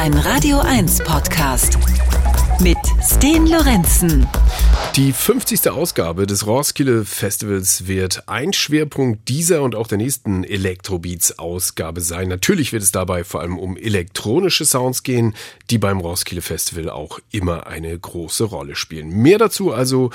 [0.00, 1.76] Ein Radio 1 Podcast
[2.58, 4.26] mit Sten Lorenzen.
[4.96, 5.68] Die 50.
[5.68, 12.28] Ausgabe des Roskilde Festivals wird ein Schwerpunkt dieser und auch der nächsten Electrobeats-Ausgabe sein.
[12.28, 15.34] Natürlich wird es dabei vor allem um elektronische Sounds gehen,
[15.68, 19.10] die beim Roskilde Festival auch immer eine große Rolle spielen.
[19.10, 20.08] Mehr dazu also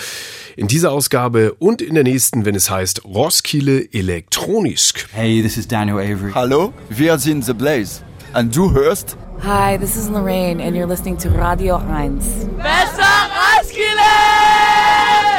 [0.55, 5.07] in dieser Ausgabe und in der nächsten, wenn es heißt Roskilde Elektronisk.
[5.11, 6.31] Hey, this is Daniel Avery.
[6.33, 8.01] Hallo, wir sind The Blaze.
[8.35, 12.19] Und du hörst Hi, this is Lorraine, and you're listening to Radio 1.
[12.57, 14.03] Besser Roskilde!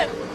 [0.09, 0.26] Te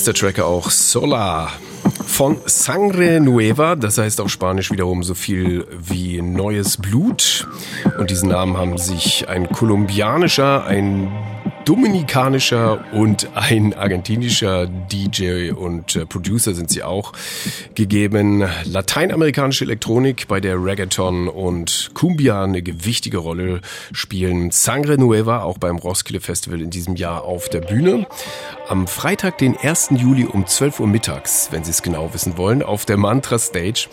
[0.00, 1.52] heißt der Tracker auch Solar.
[2.06, 7.46] Von Sangre Nueva, das heißt auf Spanisch wiederum so viel wie neues Blut.
[7.98, 11.12] Und diesen Namen haben sich ein kolumbianischer, ein
[11.70, 17.12] dominikanischer und ein argentinischer DJ und äh, Producer sind sie auch
[17.76, 18.44] gegeben.
[18.64, 23.60] Lateinamerikanische Elektronik, bei der Reggaeton und Cumbia eine gewichtige Rolle
[23.92, 24.50] spielen.
[24.50, 28.08] Sangre Nueva auch beim Roskilde Festival in diesem Jahr auf der Bühne.
[28.66, 29.90] Am Freitag, den 1.
[29.96, 33.86] Juli um 12 Uhr mittags, wenn Sie es genau wissen wollen, auf der Mantra Stage.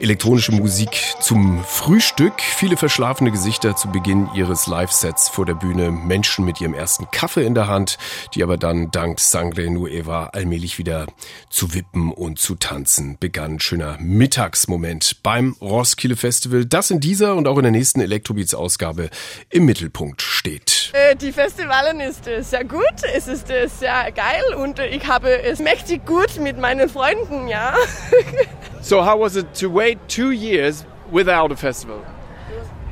[0.00, 0.90] Elektronische Musik
[1.20, 6.72] zum Frühstück, viele verschlafene Gesichter zu Beginn ihres Live-Sets vor der Bühne, Menschen mit ihrem
[6.72, 7.98] ersten Kaffee in der Hand,
[8.34, 11.06] die aber dann dank Sangre Nueva allmählich wieder
[11.50, 13.58] zu wippen und zu tanzen begann.
[13.58, 19.10] Schöner Mittagsmoment beim Roskilde Festival, das in dieser und auch in der nächsten Electrobeats-Ausgabe
[19.50, 20.77] im Mittelpunkt steht.
[20.92, 22.82] Äh, Die Festivalen ist sehr gut,
[23.14, 27.48] es ist äh, sehr geil und äh, ich habe es mächtig gut mit meinen Freunden,
[27.48, 27.74] ja.
[28.80, 31.98] So how was it to wait two years without a festival?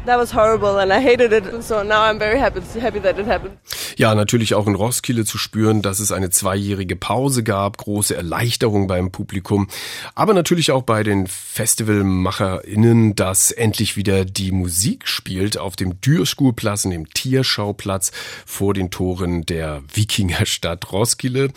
[0.06, 1.64] That was horrible and I hated it.
[1.64, 3.58] So now I'm very happy happy that it happened.
[3.96, 8.86] Ja, natürlich auch in Roskilde zu spüren, dass es eine zweijährige Pause gab, große Erleichterung
[8.86, 9.68] beim Publikum,
[10.14, 16.82] aber natürlich auch bei den FestivalmacherInnen, dass endlich wieder die Musik spielt auf dem Dürschulplatz,
[16.82, 18.12] dem Tierschauplatz
[18.44, 21.48] vor den Toren der Wikingerstadt Roskilde.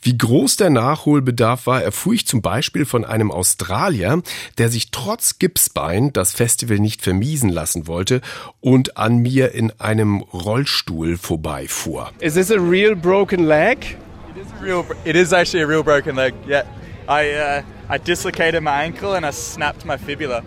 [0.00, 4.22] Wie groß der Nachholbedarf war, erfuhr ich zum Beispiel von einem Australier,
[4.56, 7.97] der sich trotz Gipsbein das Festival nicht vermiesen lassen wollte
[8.60, 12.10] und an mir in einem Rollstuhl vorbeifuhr.
[12.20, 13.96] Is this a real broken leg?
[14.34, 14.84] It is a real.
[15.04, 16.34] It is actually a real broken leg.
[16.46, 16.62] Yeah,
[17.08, 20.42] I uh, I dislocated my ankle and I snapped my fibula.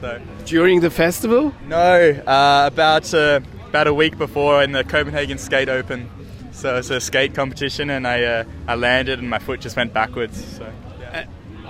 [0.00, 1.52] So During the festival?
[1.68, 6.08] no, uh, about uh, about a week before in the Copenhagen Skate Open.
[6.52, 9.92] So it's a skate competition and I uh, I landed and my foot just went
[9.92, 10.42] backwards.
[10.56, 10.66] So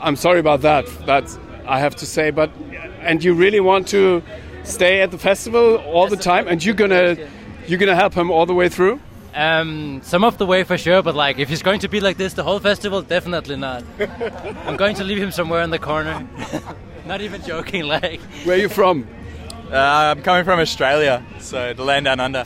[0.00, 0.87] I'm sorry about that.
[1.06, 2.50] That's I have to say, but
[3.00, 4.23] and you really want to
[4.67, 7.17] stay at the festival all the time, and you're gonna
[7.67, 9.01] you're gonna help him all the way through.
[9.35, 12.17] Um, some of the way for sure, but like if he's going to be like
[12.17, 13.85] this the whole festival, definitely not.
[14.67, 16.27] I'm going to leave him somewhere in the corner.
[17.07, 18.21] not even joking, like.
[18.45, 19.07] Where are you from?
[19.71, 22.45] Uh, I'm coming from Australia, so the land down under.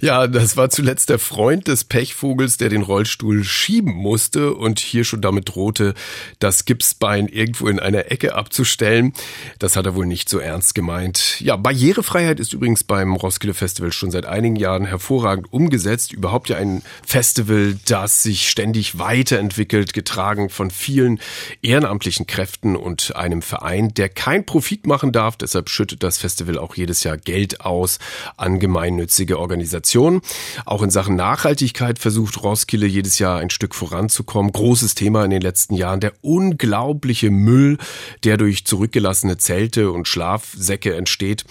[0.00, 5.04] Ja, das war zuletzt der Freund des Pechvogels, der den Rollstuhl schieben musste und hier
[5.04, 5.94] schon damit drohte,
[6.38, 9.12] das Gipsbein irgendwo in einer Ecke abzustellen.
[9.58, 11.38] Das hat er wohl nicht so ernst gemeint.
[11.40, 16.12] Ja, Barrierefreiheit ist übrigens beim Roskilde Festival schon seit einigen Jahren hervorragend umgesetzt.
[16.12, 21.20] Überhaupt ja ein Festival, das sich ständig weiterentwickelt, getragen von vielen
[21.60, 25.36] ehrenamtlichen Kräften und einem Verein, der kein Profit machen darf.
[25.36, 27.98] Deshalb schüttet das Festival auch jedes Jahr Geld aus
[28.36, 30.20] an gemeinnützige Organisationen.
[30.64, 34.52] Auch in Sachen Nachhaltigkeit versucht Roskilde jedes Jahr ein Stück voranzukommen.
[34.52, 37.78] Großes Thema in den letzten Jahren der unglaubliche Müll,
[38.24, 41.44] der durch zurückgelassene Zelte und Schlafsäcke entsteht.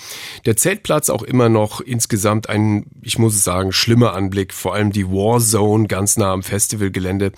[0.46, 4.92] Der Zeltplatz auch immer noch insgesamt ein, ich muss es sagen, schlimmer Anblick, vor allem
[4.92, 7.32] die Warzone ganz nah am Festivalgelände.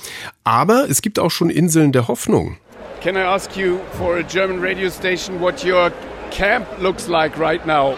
[0.44, 2.57] Aber es gibt auch schon Inseln der Hoffnung.
[3.01, 5.91] Can I ask you for a German radio station what your
[6.31, 7.95] camp looks like right now?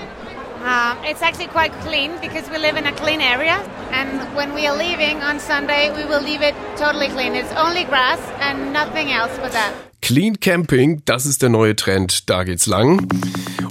[0.64, 3.58] Um, it's actually quite clean because we live in a clean area.
[3.92, 7.36] And when we are leaving on Sunday, we will leave it totally clean.
[7.36, 9.74] It's only grass and nothing else but that.
[10.02, 13.08] Clean Camping, das ist der neue Trend, da geht's lang.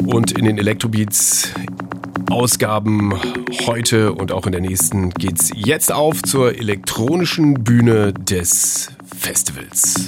[0.06, 1.52] Und in den Electrobeats
[2.30, 3.12] Ausgaben
[3.66, 8.88] heute und auch in der nächsten geht's jetzt auf zur elektronischen Bühne des
[9.18, 10.06] Festivals.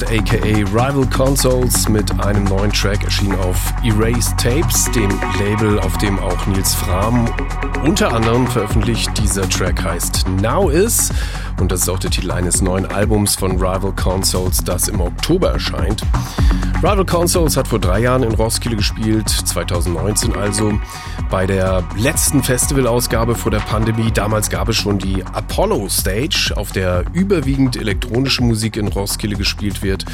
[0.00, 5.96] West aka Rival Consoles mit einem neuen Track erschienen auf Erased Tapes, dem Label, auf
[5.98, 7.28] dem auch Nils Fram
[7.84, 9.10] unter anderem veröffentlicht.
[9.18, 11.10] Dieser Track heißt Now Is
[11.58, 15.52] und das ist auch der Titel eines neuen Albums von Rival Consoles, das im Oktober
[15.52, 16.02] erscheint.
[16.78, 20.78] Rival Consoles hat vor drei Jahren in Roskilde gespielt, 2019 also,
[21.30, 24.10] bei der letzten Festivalausgabe vor der Pandemie.
[24.12, 29.82] Damals gab es schon die Apollo Stage, auf der überwiegend elektronische Musik in Roskilde gespielt
[29.82, 30.04] wird,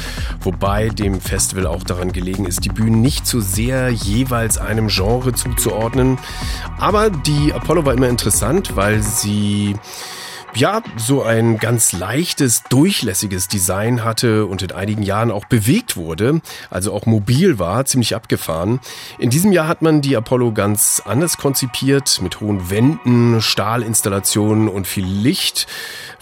[0.41, 5.33] wobei dem Festival auch daran gelegen ist, die Bühnen nicht so sehr jeweils einem Genre
[5.33, 6.17] zuzuordnen.
[6.77, 9.75] Aber die Apollo war immer interessant, weil sie
[10.55, 16.41] ja, so ein ganz leichtes, durchlässiges Design hatte und in einigen Jahren auch bewegt wurde,
[16.69, 18.79] also auch mobil war, ziemlich abgefahren.
[19.19, 24.87] In diesem Jahr hat man die Apollo ganz anders konzipiert, mit hohen Wänden, Stahlinstallationen und
[24.87, 25.67] viel Licht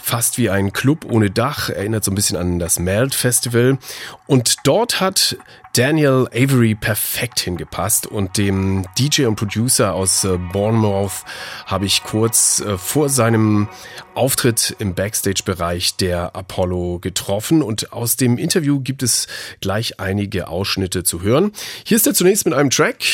[0.04, 3.78] fast wie ein Club ohne Dach, erinnert so ein bisschen an das Melt Festival.
[4.26, 5.38] Und dort hat
[5.74, 11.24] Daniel Avery perfekt hingepasst und dem DJ und Producer aus äh, Bournemouth
[11.66, 13.68] habe ich kurz äh, vor seinem
[14.14, 19.26] Auftritt im Backstage-Bereich der Apollo getroffen und aus dem Interview gibt es
[19.60, 21.50] gleich einige Ausschnitte zu hören.
[21.84, 23.04] Hier ist er zunächst mit einem Track.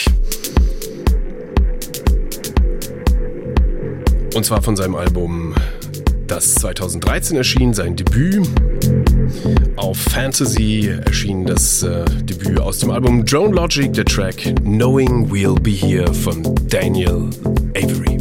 [4.34, 5.54] Und zwar von seinem Album
[6.26, 8.46] das 2013 erschien, sein Debüt.
[9.76, 15.58] Auf Fantasy erschien das äh, Debüt aus dem Album Drone Logic, der Track Knowing We'll
[15.60, 17.30] Be Here von Daniel
[17.74, 18.18] Avery.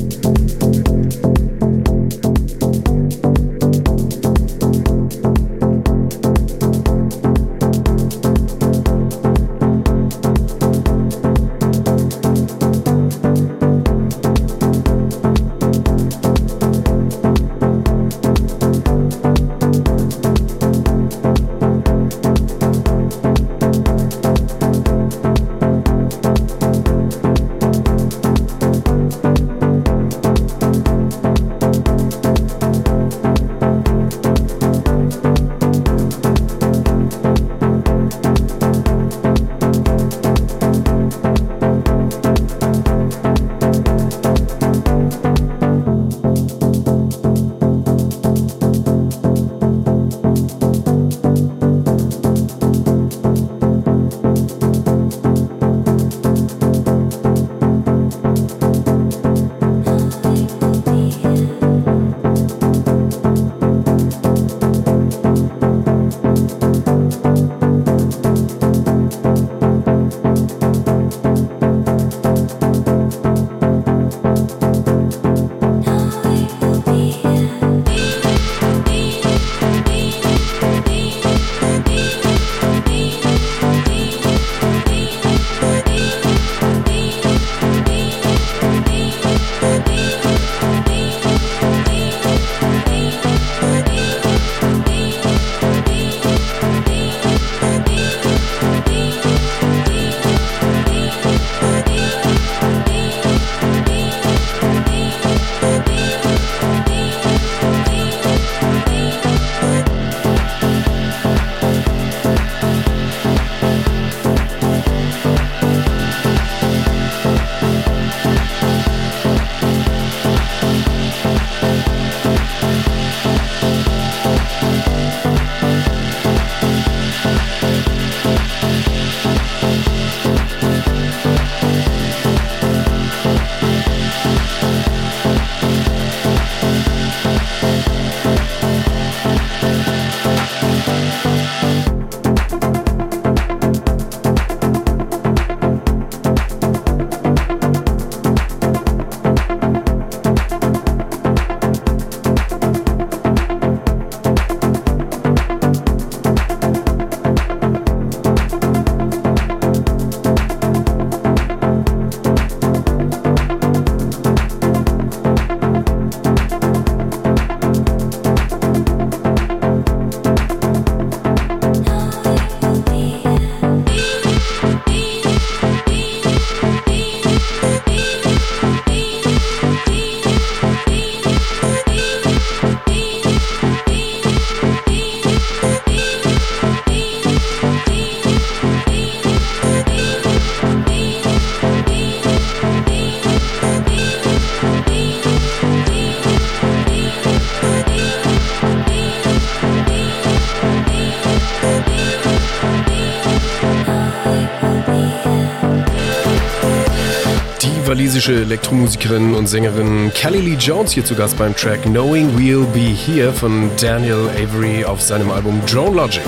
[207.99, 212.79] Walisische Elektromusikerin und Sängerin Kelly Lee Jones hier zu Gast beim Track Knowing We'll Be
[212.79, 216.23] Here von Daniel Avery auf seinem Album Drone Logic.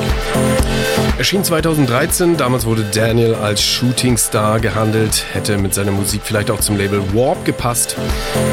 [1.17, 6.75] Erschien 2013, damals wurde Daniel als Shootingstar gehandelt, hätte mit seiner Musik vielleicht auch zum
[6.75, 7.95] Label Warp gepasst,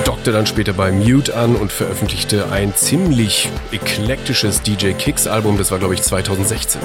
[0.05, 5.73] dockte dann später bei Mute an und veröffentlichte ein ziemlich eklektisches DJ Kicks Album, das
[5.73, 6.81] war glaube ich 2016.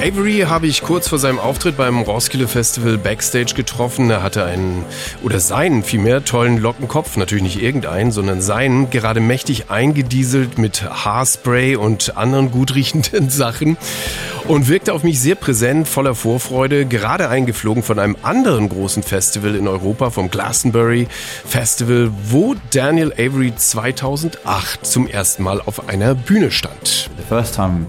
[0.00, 4.08] Avery habe ich kurz vor seinem Auftritt beim Roskilde Festival Backstage getroffen.
[4.10, 4.84] Er hatte einen,
[5.24, 11.74] oder seinen vielmehr, tollen Lockenkopf, natürlich nicht irgendeinen, sondern seinen, gerade mächtig eingedieselt mit Haarspray
[11.74, 13.76] und anderen gut riechenden Sachen
[14.46, 19.56] und wirkte auf mich sehr präsent, voller Vorfreude, gerade eingeflogen von einem anderen großen Festival
[19.56, 21.08] in Europa, vom Glastonbury
[21.44, 27.10] Festival, wo Daniel Avery 2008 zum ersten Mal auf einer Bühne stand.
[27.16, 27.86] The first time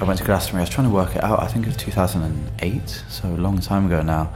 [0.00, 1.42] I went to Glastonbury, I was trying to work it out.
[1.42, 4.32] I think it was 2008, so a long time ago now.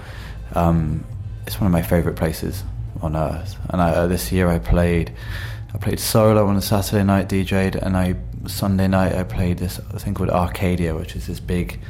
[0.55, 1.07] Um,
[1.47, 2.63] it's one of my favourite places
[3.01, 3.57] on earth.
[3.71, 5.11] And I, uh, this year I played,
[5.73, 9.79] I played solo on a Saturday night, DJ'd, and I Sunday night I played this
[9.79, 11.81] thing called Arcadia, which is this big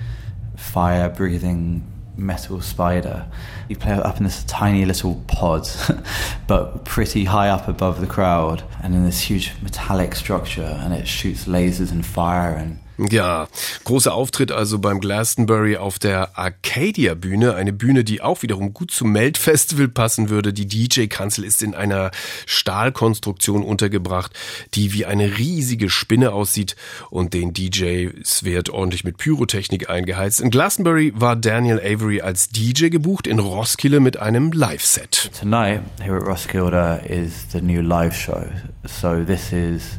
[0.57, 1.85] fire-breathing
[2.17, 3.27] metal spider.
[3.69, 5.69] You play up in this tiny little pod,
[6.47, 11.09] but pretty high up above the crowd, and in this huge metallic structure, and it
[11.09, 13.49] shoots lasers and fire and Ja,
[13.83, 18.93] großer Auftritt also beim Glastonbury auf der Arcadia Bühne, eine Bühne, die auch wiederum gut
[18.93, 20.53] zum Melt Festival passen würde.
[20.53, 22.13] Die DJ-Kanzel ist in einer
[22.47, 24.33] Stahlkonstruktion untergebracht,
[24.75, 26.77] die wie eine riesige Spinne aussieht
[27.11, 30.41] und den DJs wird ordentlich mit Pyrotechnik eingeheizt.
[30.41, 35.31] In Glastonbury war Daniel Avery als DJ gebucht, in Roskilde mit einem Live-Set.
[35.41, 38.45] Tonight here at Roskilde is the new live show.
[38.87, 39.99] So this is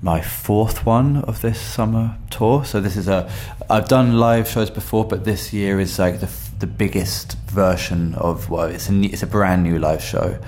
[0.00, 2.64] my fourth one of this summer tour.
[2.64, 3.30] So this is a
[3.68, 8.50] I've done live shows before, but this year is like the the biggest version of
[8.50, 10.38] well, it's a it's a brand new live show,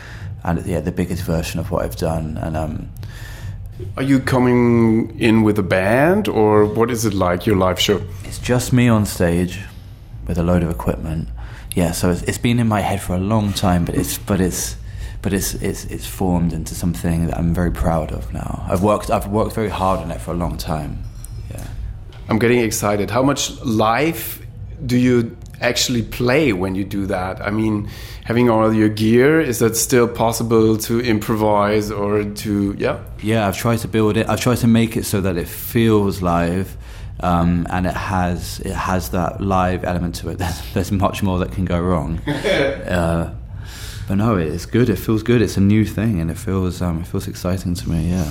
[0.45, 2.37] and yeah, the biggest version of what I've done.
[2.39, 2.89] And um,
[3.97, 8.03] Are you coming in with a band or what is it like, your live show?
[8.25, 9.59] it's just me on stage
[10.27, 11.29] with a load of equipment.
[11.75, 14.41] Yeah, so it's, it's been in my head for a long time, but it's but
[14.41, 14.77] it's
[15.23, 18.65] but it's it's it's formed into something that I'm very proud of now.
[18.69, 21.03] I've worked I've worked very hard on it for a long time.
[21.51, 21.67] Yeah.
[22.29, 23.11] I'm getting excited.
[23.11, 24.45] How much live
[24.87, 27.41] do you actually play when you do that?
[27.41, 27.89] I mean,
[28.25, 33.01] having all your gear, is that still possible to improvise or to, yeah?
[33.23, 34.29] Yeah, I've tried to build it.
[34.29, 36.77] I've tried to make it so that it feels live,
[37.21, 40.39] um, and it has it has that live element to it.
[40.43, 42.19] There's, there's much more that can go wrong.
[42.27, 43.35] uh,
[44.11, 44.90] but no, it's good.
[44.90, 45.40] It feels good.
[45.40, 48.11] It's a new thing, and it feels um, it feels exciting to me.
[48.11, 48.29] Yeah.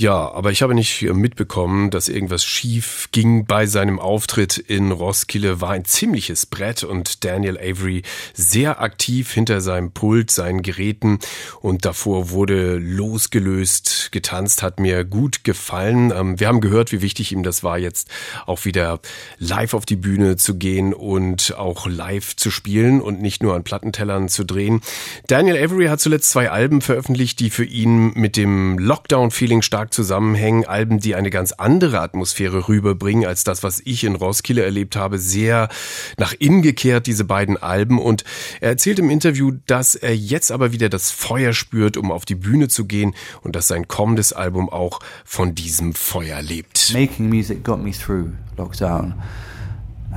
[0.00, 5.60] Ja, aber ich habe nicht mitbekommen, dass irgendwas schief ging bei seinem Auftritt in Roskilde.
[5.60, 8.00] War ein ziemliches Brett und Daniel Avery
[8.32, 11.18] sehr aktiv hinter seinem Pult, seinen Geräten
[11.60, 16.14] und davor wurde losgelöst getanzt, hat mir gut gefallen.
[16.16, 18.08] Ähm, Wir haben gehört, wie wichtig ihm das war, jetzt
[18.46, 19.00] auch wieder
[19.36, 23.64] live auf die Bühne zu gehen und auch live zu spielen und nicht nur an
[23.64, 24.80] Plattentellern zu drehen.
[25.26, 30.66] Daniel Avery hat zuletzt zwei Alben veröffentlicht, die für ihn mit dem Lockdown-Feeling stark zusammenhängen.
[30.66, 35.18] Alben, die eine ganz andere Atmosphäre rüberbringen als das, was ich in Roskilde erlebt habe.
[35.18, 35.68] Sehr
[36.16, 37.98] nach innen gekehrt, diese beiden Alben.
[37.98, 38.24] Und
[38.60, 42.34] er erzählt im Interview, dass er jetzt aber wieder das Feuer spürt, um auf die
[42.34, 46.92] Bühne zu gehen und dass sein kommendes Album auch von diesem Feuer lebt.
[46.92, 49.14] Making music got me through lockdown,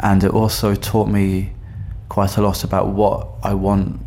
[0.02, 1.52] and it also taught me
[2.10, 4.00] quite a lot about what I want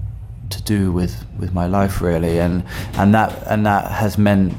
[0.51, 2.65] to do with, with my life, really, and
[2.97, 4.55] and that and that has meant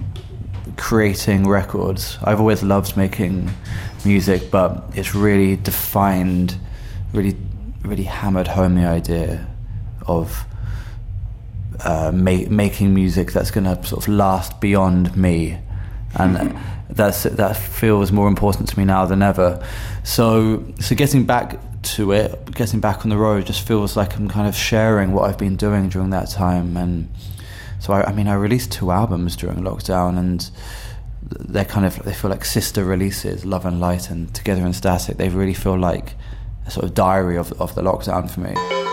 [0.77, 2.17] creating records.
[2.23, 3.49] I've always loved making
[4.05, 6.57] music, but it's really defined,
[7.13, 7.35] really
[7.83, 9.47] really hammered home the idea
[10.07, 10.45] of
[11.83, 15.57] uh, ma- making music that's going to sort of last beyond me,
[16.15, 16.57] and
[16.89, 19.63] that's that feels more important to me now than ever.
[20.03, 21.59] So, so getting back
[21.95, 25.29] to it, getting back on the road, just feels like I'm kind of sharing what
[25.29, 26.75] I've been doing during that time.
[26.77, 27.09] And
[27.87, 30.51] so, I, I mean, I released two albums during lockdown, and
[31.21, 35.15] they're kind of they feel like sister releases, Love and Light and Together and Static.
[35.15, 36.15] They really feel like
[36.65, 38.86] a sort of diary of of the lockdown for me.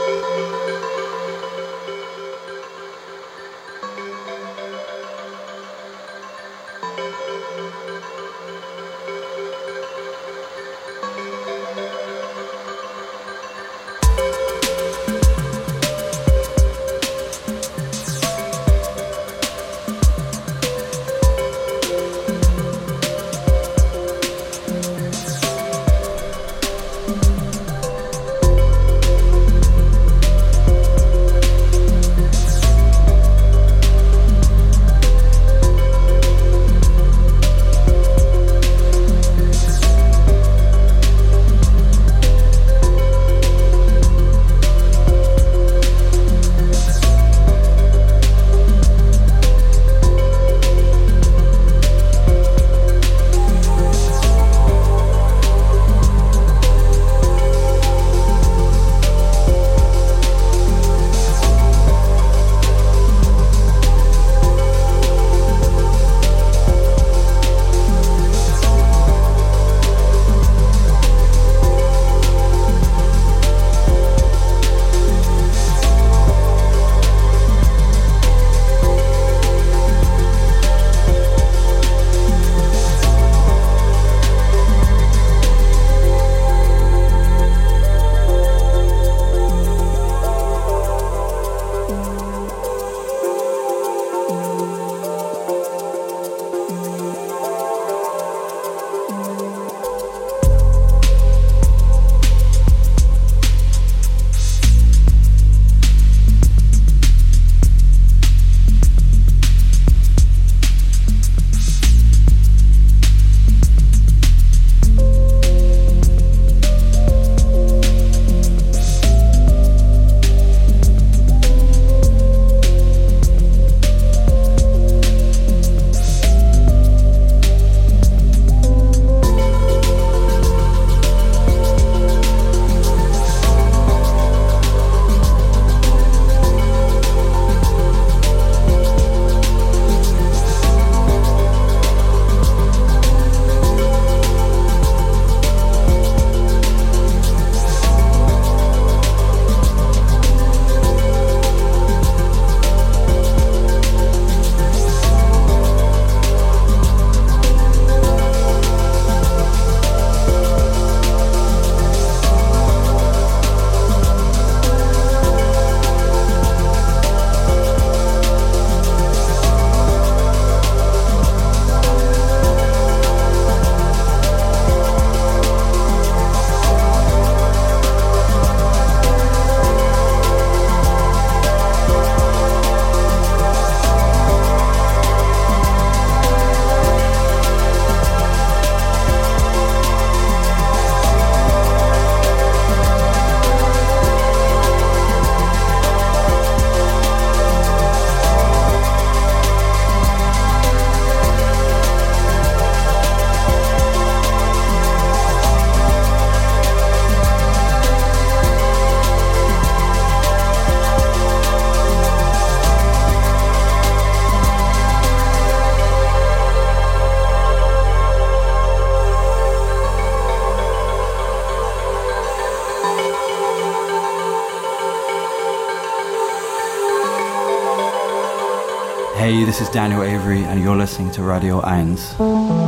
[229.54, 232.63] This is Daniel Avery, and you're listening to Radio 1.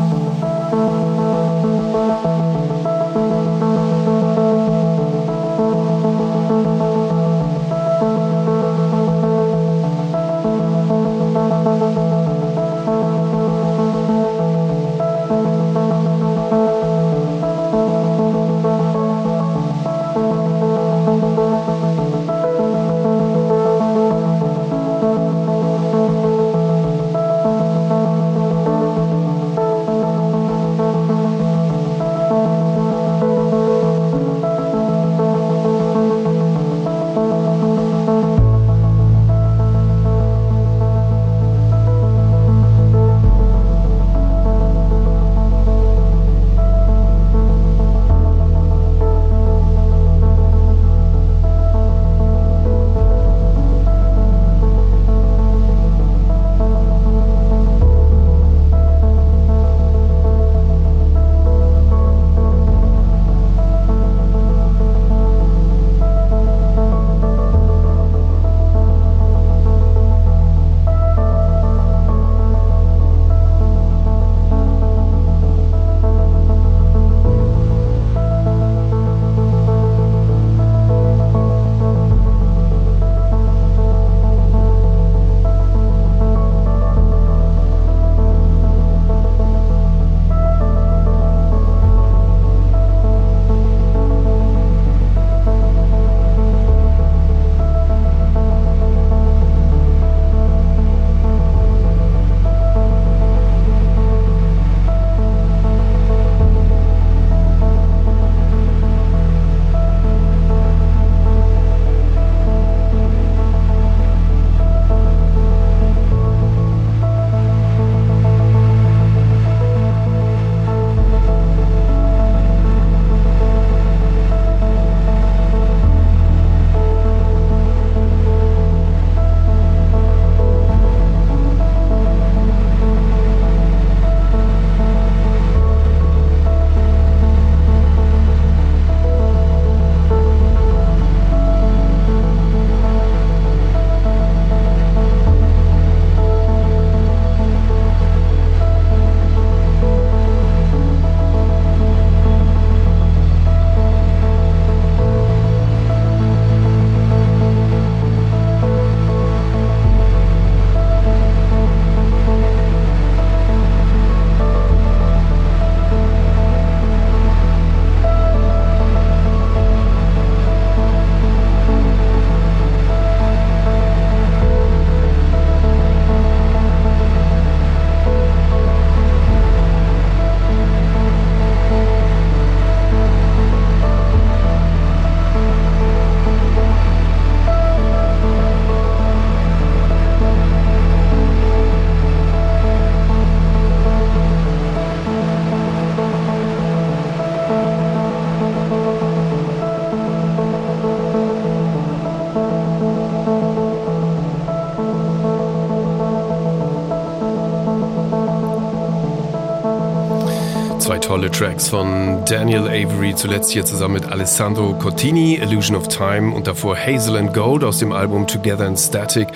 [211.16, 216.46] tolle Tracks von Daniel Avery, zuletzt hier zusammen mit Alessandro Cortini, Illusion of Time und
[216.46, 219.28] davor Hazel and Gold aus dem Album Together in Static.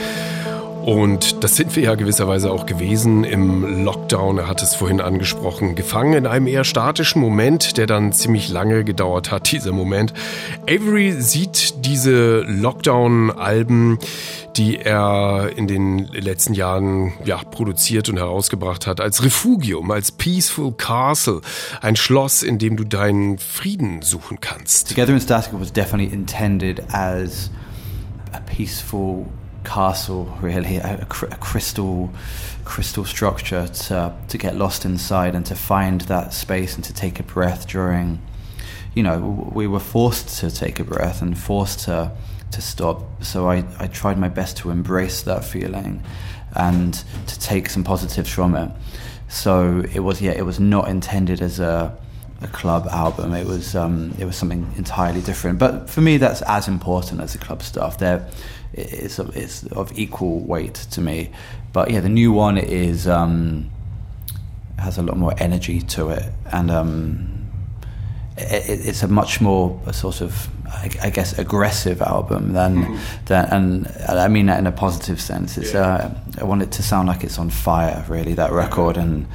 [0.90, 4.38] Und das sind wir ja gewisserweise auch gewesen im Lockdown.
[4.38, 5.76] Er hat es vorhin angesprochen.
[5.76, 10.12] Gefangen in einem eher statischen Moment, der dann ziemlich lange gedauert hat, dieser Moment.
[10.68, 14.00] Avery sieht diese Lockdown-Alben,
[14.56, 20.72] die er in den letzten Jahren ja, produziert und herausgebracht hat, als Refugium, als Peaceful
[20.72, 21.40] Castle.
[21.80, 24.88] Ein Schloss, in dem du deinen Frieden suchen kannst.
[24.88, 27.48] Together in Static was definitely intended as
[28.32, 29.26] a peaceful
[29.70, 32.10] castle, really, a, a cr- a crystal,
[32.64, 37.20] crystal structure to to get lost inside and to find that space and to take
[37.20, 38.20] a breath during.
[38.94, 39.18] You know,
[39.54, 42.10] we were forced to take a breath and forced to
[42.50, 43.22] to stop.
[43.22, 46.02] So I, I tried my best to embrace that feeling
[46.56, 46.92] and
[47.28, 48.70] to take some positives from it.
[49.28, 51.96] So it was yeah, it was not intended as a
[52.42, 53.34] a club album.
[53.34, 55.58] It was um, it was something entirely different.
[55.58, 57.98] But for me, that's as important as the club stuff.
[57.98, 58.28] There,
[58.72, 61.30] it's of, it's of equal weight to me.
[61.72, 63.70] But yeah, the new one is um,
[64.78, 67.50] has a lot more energy to it, and um,
[68.36, 73.46] it, it's a much more a sort of I, I guess aggressive album than than
[73.46, 75.58] and I mean that in a positive sense.
[75.58, 79.26] It's uh, I want it to sound like it's on fire, really that record, and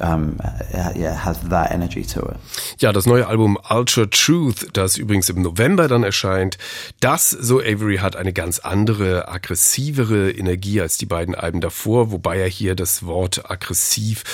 [0.00, 0.38] um,
[0.72, 2.36] yeah, it has that energy to it.
[2.78, 6.58] Ja, das neue Album Ultra Truth, das übrigens im November dann erscheint,
[7.00, 12.38] das, so Avery, hat eine ganz andere, aggressivere Energie als die beiden Alben davor, wobei
[12.38, 14.24] er hier das Wort aggressiv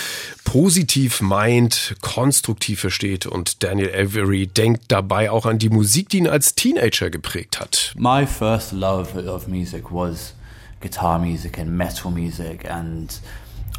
[0.45, 6.29] positiv meint, konstruktiv versteht und Daniel Avery denkt dabei auch an die Musik, die ihn
[6.29, 7.95] als Teenager geprägt hat.
[7.97, 10.35] My first love of music was
[10.81, 13.21] guitar music and metal music and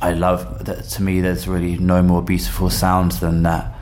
[0.02, 3.74] I love that to me there's really no more beautiful sounds than that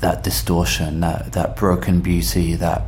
[0.00, 2.82] that distortion that that broken beauty that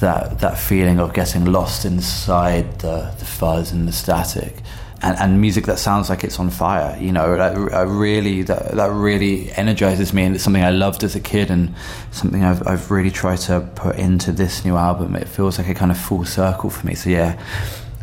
[0.00, 4.56] that that feeling of getting lost inside the, the fuzz and the static.
[5.04, 8.76] And, and music that sounds like it's on fire you know that, I really that,
[8.76, 11.74] that really energizes me and it's something I loved as a kid and
[12.12, 15.16] something I've, I've really tried to put into this new album.
[15.16, 16.94] It feels like a kind of full circle for me.
[16.94, 17.36] So yeah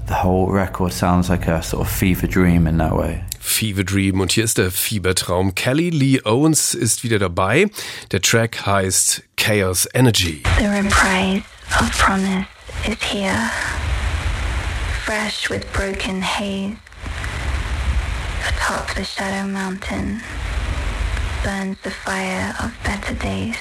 [0.09, 4.19] the whole record sounds like a sort of fever dream in that way Fever Dream
[4.19, 5.55] und hier ist der Fiebertraum.
[5.55, 7.67] Kelly Lee Owens ist wieder dabei.
[8.11, 10.43] Der Track heißt Chaos Energy.
[10.59, 11.43] The reprise
[11.79, 12.45] of promise
[12.85, 13.49] is here,
[15.03, 16.75] fresh with broken haze.
[18.47, 20.21] Atop the shadow mountain
[21.43, 23.55] burns the fire of better days.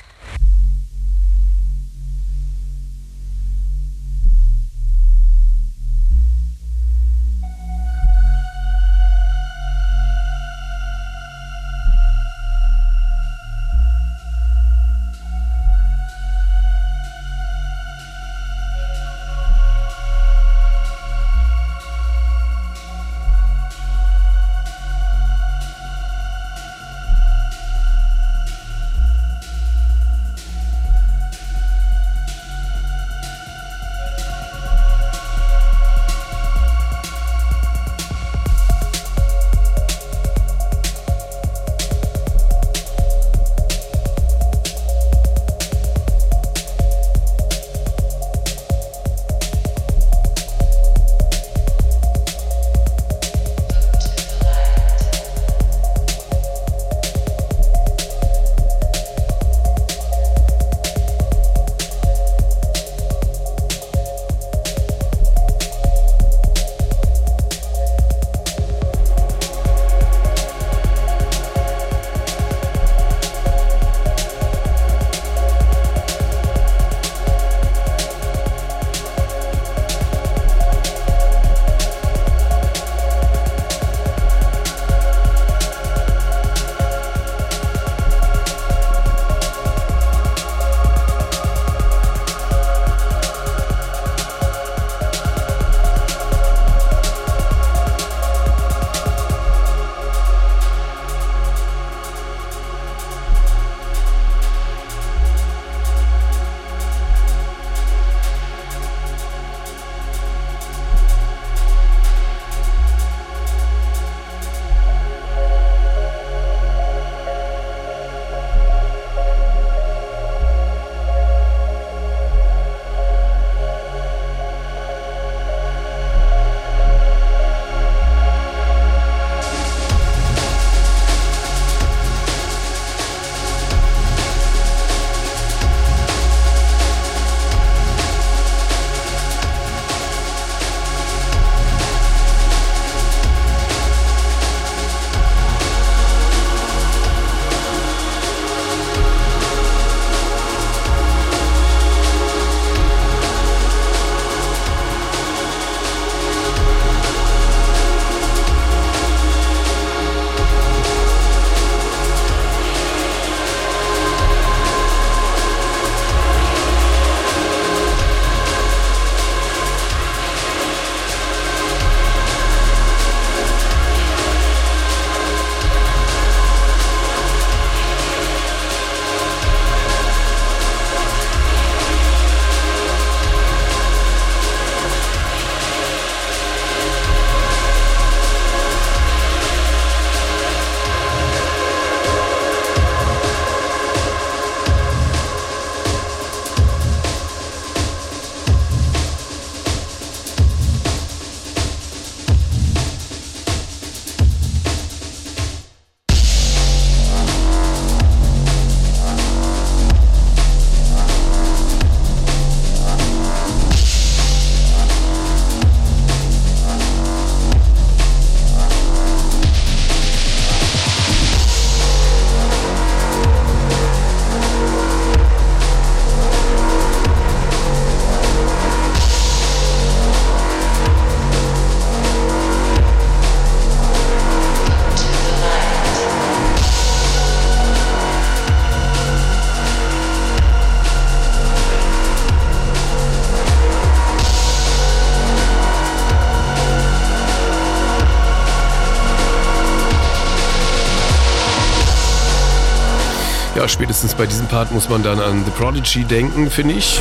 [253.78, 257.00] Spätestens bei diesem Part muss man dann an The Prodigy denken, finde ich.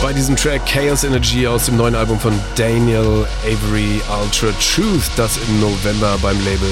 [0.00, 5.38] Bei diesem Track Chaos Energy aus dem neuen Album von Daniel Avery Ultra Truth, das
[5.38, 6.68] im November beim Label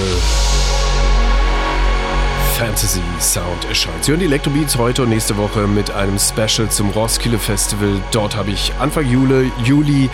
[2.57, 4.03] Fantasy Sound erscheint.
[4.03, 8.01] Sie hören die Electrobeats heute und nächste Woche mit einem Special zum Roskilde Festival.
[8.13, 10.09] Dort habe ich Anfang Juli, Juli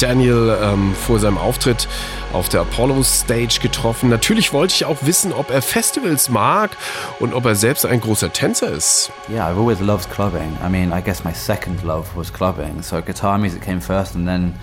[0.00, 1.86] Daniel ähm, vor seinem Auftritt
[2.32, 4.08] auf der Apollo Stage getroffen.
[4.08, 6.76] Natürlich wollte ich auch wissen, ob er Festivals mag
[7.20, 9.12] und ob er selbst ein großer Tänzer ist.
[9.30, 10.58] Yeah, I've always loved clubbing.
[10.66, 12.82] I mean, I guess my second love was clubbing.
[12.82, 14.54] So guitar music came first, and then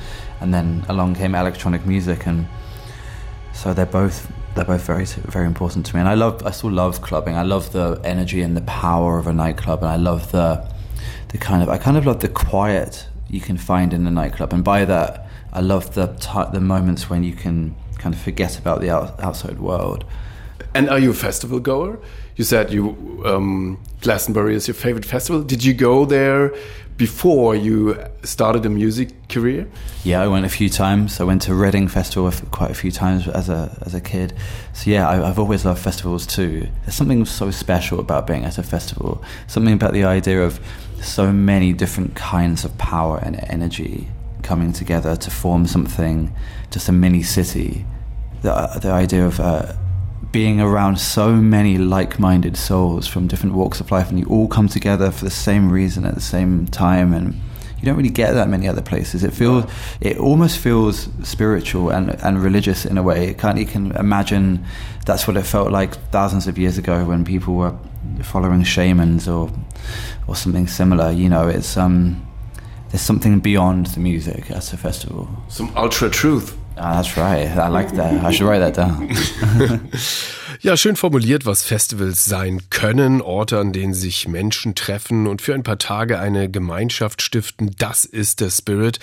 [0.42, 2.46] and then along came electronic music, and
[3.54, 6.02] so they're both they're both very very important to me.
[6.02, 7.36] And I love I still love clubbing.
[7.36, 10.68] I love the energy and the power of a nightclub, and I love the
[11.30, 14.54] the kind of I kind of love the quiet you can find in a nightclub,
[14.54, 18.58] and by that I love the ti the moments when you can kind of forget
[18.58, 20.04] about the out, outside world.
[20.74, 22.00] And are you a festival goer?
[22.36, 25.44] You said you um, Glastonbury is your favorite festival.
[25.44, 26.54] Did you go there
[26.98, 29.68] before you started a music career?
[30.04, 31.20] Yeah, I went a few times.
[31.20, 34.34] I went to Reading Festival quite a few times as a as a kid.
[34.74, 36.68] So yeah, I, I've always loved festivals too.
[36.84, 39.24] There's something so special about being at a festival.
[39.48, 40.60] Something about the idea of
[41.02, 44.08] so many different kinds of power and energy
[44.44, 46.34] coming together to form something,
[46.72, 47.86] just a mini city.
[48.42, 49.74] The the idea of uh,
[50.32, 54.68] being around so many like-minded souls from different walks of life, and you all come
[54.68, 57.34] together for the same reason at the same time, and
[57.80, 59.24] you don't really get that many other places.
[59.24, 59.66] It feels,
[60.00, 63.30] it almost feels spiritual and, and religious in a way.
[63.30, 64.64] It kind you can imagine
[65.06, 67.76] that's what it felt like thousands of years ago when people were
[68.22, 69.52] following shamans or
[70.28, 71.12] or something similar.
[71.12, 72.26] You know, it's um,
[72.90, 75.28] there's something beyond the music at a festival.
[75.48, 76.58] Some ultra truth.
[76.84, 77.48] Ah, that's right.
[77.48, 78.26] I like that.
[78.26, 79.08] I should write that down.
[80.64, 83.24] Ja, schön formuliert, was Festivals sein können.
[83.24, 87.72] Orte, an denen sich Menschen treffen und für ein paar Tage eine Gemeinschaft stiften.
[87.80, 89.00] Das ist der Spirit.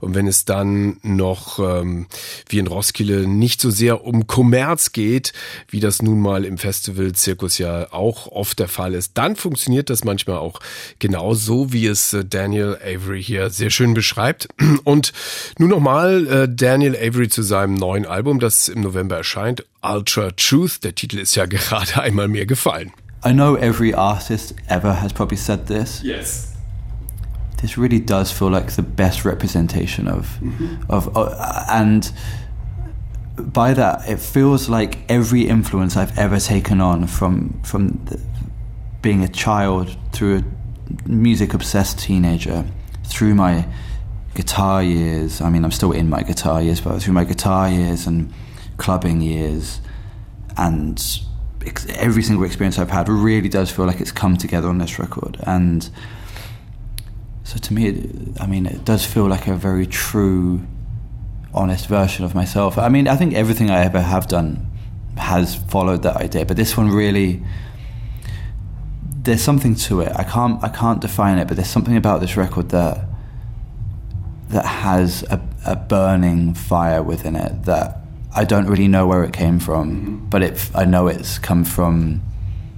[0.00, 2.08] Und wenn es dann noch, ähm,
[2.50, 5.32] wie in Roskilde, nicht so sehr um Kommerz geht,
[5.70, 10.04] wie das nun mal im Festival-Zirkus ja auch oft der Fall ist, dann funktioniert das
[10.04, 10.60] manchmal auch
[10.98, 14.48] genauso, wie es äh, Daniel Avery hier sehr schön beschreibt.
[14.84, 15.14] Und
[15.58, 19.64] nun nochmal äh, Daniel Avery zu seinem neuen Album, das im November erscheint.
[19.82, 20.80] Ultra Truth.
[20.80, 22.92] Der Titel ist ja gerade einmal mehr gefallen.
[23.24, 26.02] I know every artist ever has probably said this.
[26.02, 26.54] Yes.
[27.60, 30.38] This really does feel like the best representation of,
[30.88, 32.12] of, uh, and
[33.36, 38.20] by that it feels like every influence I've ever taken on from from the,
[39.02, 42.64] being a child through a music obsessed teenager
[43.04, 43.66] through my
[44.34, 45.40] guitar years.
[45.40, 48.32] I mean, I'm still in my guitar years, but through my guitar years and
[48.78, 49.80] clubbing years
[50.56, 51.20] and
[51.64, 54.98] ex- every single experience I've had really does feel like it's come together on this
[54.98, 55.38] record.
[55.42, 55.88] And
[57.44, 60.66] so to me, it, I mean, it does feel like a very true,
[61.54, 62.78] honest version of myself.
[62.78, 64.66] I mean, I think everything I ever have done
[65.16, 67.42] has followed that idea, but this one really.
[69.20, 70.12] There's something to it.
[70.14, 70.62] I can't.
[70.64, 73.04] I can't define it, but there's something about this record that
[74.48, 77.97] that has a, a burning fire within it that
[78.34, 82.22] I don't really know where it came from, but it, I know it's come from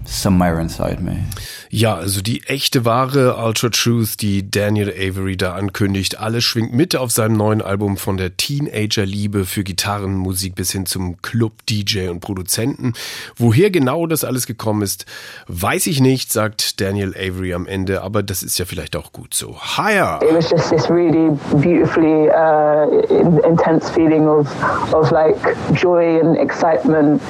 [0.05, 1.25] somewhere inside me.
[1.73, 6.19] Ja, also die echte wahre Ultra Truth, die Daniel Avery da ankündigt.
[6.19, 11.23] Alles schwingt mit auf seinem neuen Album von der Teenager-Liebe für Gitarrenmusik bis hin zum
[11.23, 12.95] Club-DJ und Produzenten.
[13.37, 15.07] Woher genau das alles gekommen ist,
[15.47, 19.33] weiß ich nicht, sagt Daniel Avery am Ende, aber das ist ja vielleicht auch gut
[19.35, 19.57] so.
[19.77, 20.19] Higher!
[20.23, 21.31] It was just this really
[21.63, 24.49] beautifully uh, in- intense feeling of
[24.93, 25.37] of like
[25.75, 27.23] joy and excitement,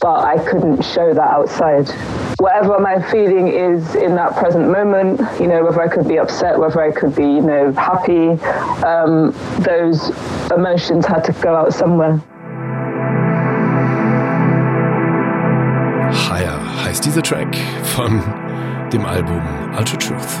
[0.00, 1.92] but I couldn't show that outside.
[2.38, 6.58] Whatever my feeling is in that present moment, you know, whether I could be upset,
[6.58, 8.30] whether I could be, you know, happy,
[8.84, 10.10] um, those
[10.50, 12.20] emotions had to go out somewhere.
[16.10, 17.56] Higher heißt dieser Track
[17.96, 18.22] von
[18.92, 19.42] dem Album
[19.76, 20.38] Ultra Truth.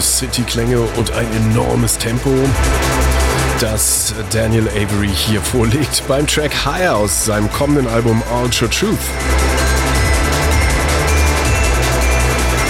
[0.00, 2.30] Elektro-City-Klänge und ein enormes Tempo,
[3.60, 8.96] das Daniel Avery hier vorlegt beim Track Higher aus seinem kommenden Album Ultra Truth.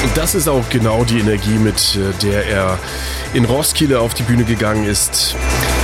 [0.03, 2.79] Und das ist auch genau die Energie, mit äh, der er
[3.33, 5.37] in Roskilde auf die Bühne gegangen ist.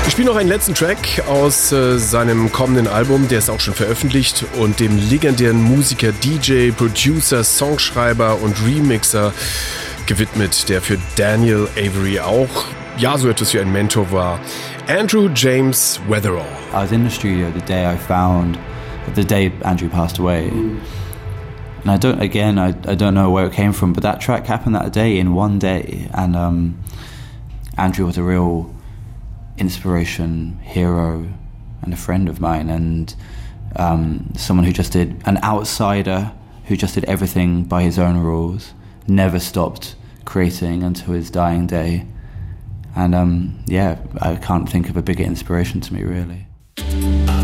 [0.07, 3.75] Ich spiele noch einen letzten Track aus äh, seinem kommenden Album, der ist auch schon
[3.75, 9.33] veröffentlicht und dem legendären Musiker, DJ, Producer, Songschreiber und Remixer
[10.07, 12.65] gewidmet, der für Daniel Avery auch
[12.99, 14.39] ja so etwas wie ein Mentor war.
[14.89, 16.47] Andrew James Weatherall.
[16.73, 18.59] I was in the studio the day I found,
[19.15, 20.49] the day Andrew passed away.
[20.49, 24.47] And I don't, again, I, I don't know where it came from, but that track
[24.47, 26.09] happened that day in one day.
[26.15, 26.79] And um,
[27.77, 28.75] Andrew was a real
[29.59, 31.27] inspiration, hero,
[31.83, 33.15] and a friend of mine, and
[33.77, 36.33] um, someone who just did, an outsider
[36.67, 38.73] who just did everything by his own rules,
[39.09, 39.95] never stopped
[40.25, 42.07] creating until his dying day.
[42.95, 47.36] And um, yeah, I can't think of a bigger inspiration to me, really.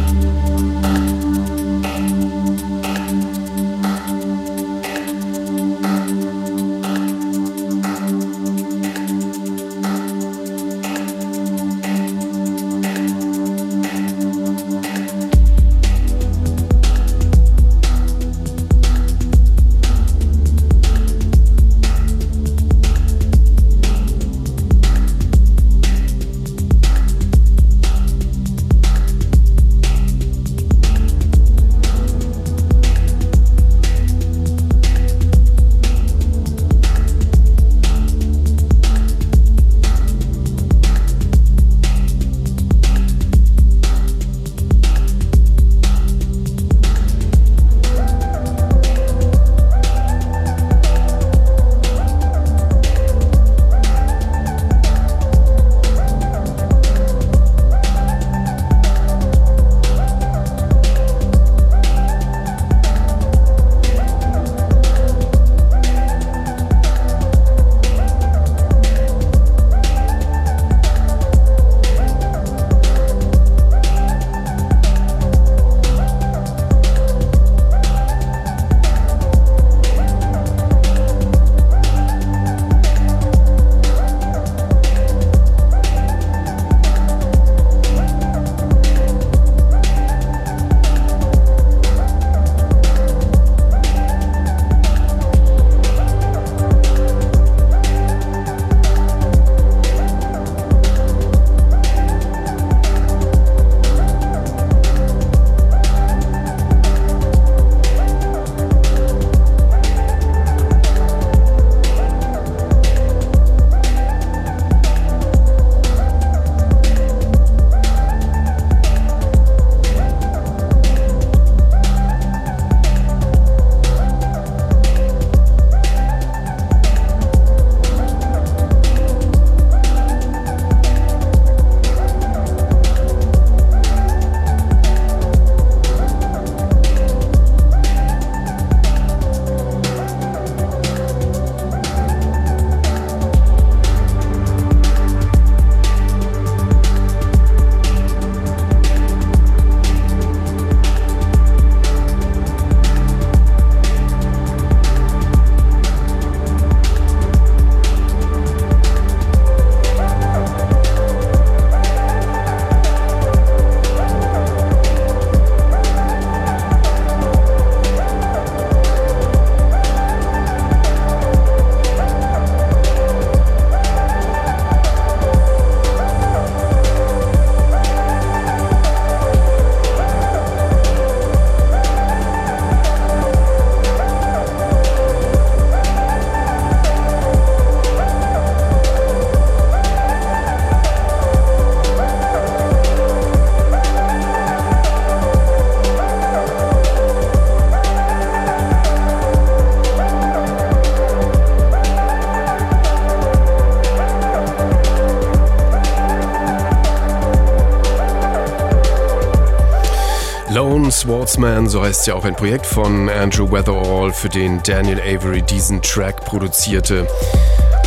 [211.02, 215.82] Swordsman, so heißt ja auch ein Projekt von Andrew Weatherall, für den Daniel Avery diesen
[215.82, 217.08] Track produzierte.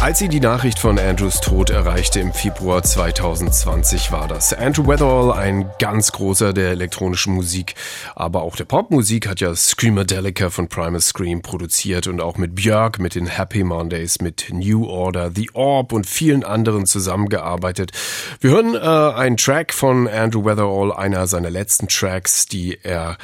[0.05, 4.53] Als sie die Nachricht von Andrews Tod erreichte im Februar 2020 war das.
[4.53, 7.73] Andrew Weatherall, ein ganz großer der elektronischen Musik,
[8.13, 12.99] aber auch der Popmusik, hat ja Screamadelica von Primus Scream produziert und auch mit Björk,
[12.99, 17.91] mit den Happy Mondays, mit New Order, The Orb und vielen anderen zusammengearbeitet.
[18.39, 18.77] Wir hören äh,
[19.17, 23.17] einen Track von Andrew Weatherall, einer seiner letzten Tracks, die er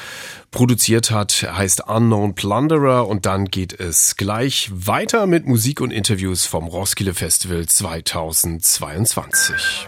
[0.52, 6.46] produziert hat, heißt Unknown Plunderer und dann geht es gleich weiter mit Musik und Interviews
[6.46, 9.88] vom Roskilde Festival 2022.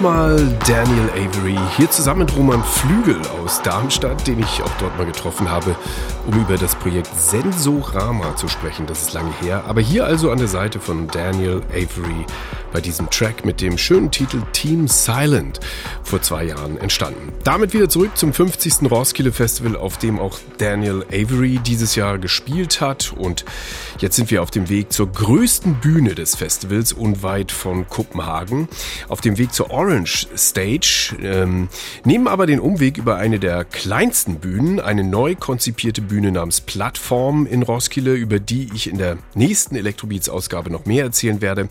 [0.00, 5.04] Nochmal Daniel Avery, hier zusammen mit Roman Flügel aus Darmstadt, den ich auch dort mal
[5.04, 5.76] getroffen habe,
[6.26, 8.86] um über das Projekt Sensorama zu sprechen.
[8.86, 12.24] Das ist lange her, aber hier also an der Seite von Daniel Avery
[12.72, 15.60] bei diesem Track mit dem schönen Titel Team Silent
[16.02, 17.32] vor zwei Jahren entstanden.
[17.44, 18.90] Damit wieder zurück zum 50.
[18.90, 23.44] Roskilde Festival, auf dem auch Daniel Avery dieses Jahr gespielt hat und
[23.98, 28.68] jetzt sind wir auf dem Weg zur größten Bühne des Festivals unweit von Kopenhagen,
[29.08, 31.68] auf dem Weg zur Orange Stage, ähm,
[32.04, 37.46] nehmen aber den Umweg über eine der kleinsten Bühnen, eine neu konzipierte Bühne namens Plattform
[37.46, 41.68] in Roskilde, über die ich in der nächsten Electrobeats-Ausgabe noch mehr erzählen werde.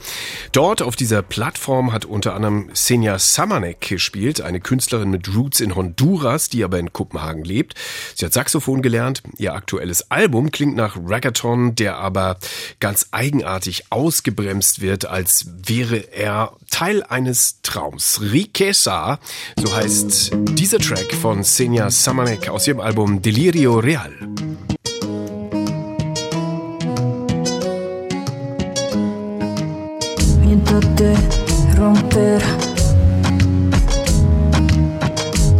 [0.51, 5.75] Dort auf dieser Plattform hat unter anderem Senja Samanek gespielt, eine Künstlerin mit Roots in
[5.75, 7.75] Honduras, die aber in Kopenhagen lebt.
[8.15, 9.21] Sie hat Saxophon gelernt.
[9.37, 12.37] Ihr aktuelles Album klingt nach Reggaeton, der aber
[12.79, 18.19] ganz eigenartig ausgebremst wird, als wäre er Teil eines Traums.
[18.19, 19.19] Riqueza,
[19.57, 24.11] so heißt dieser Track von Senja Samanek aus ihrem Album Delirio Real.
[31.75, 32.41] Romper.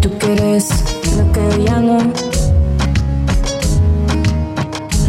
[0.02, 0.68] Tú quieres
[1.18, 2.00] lo que ya no.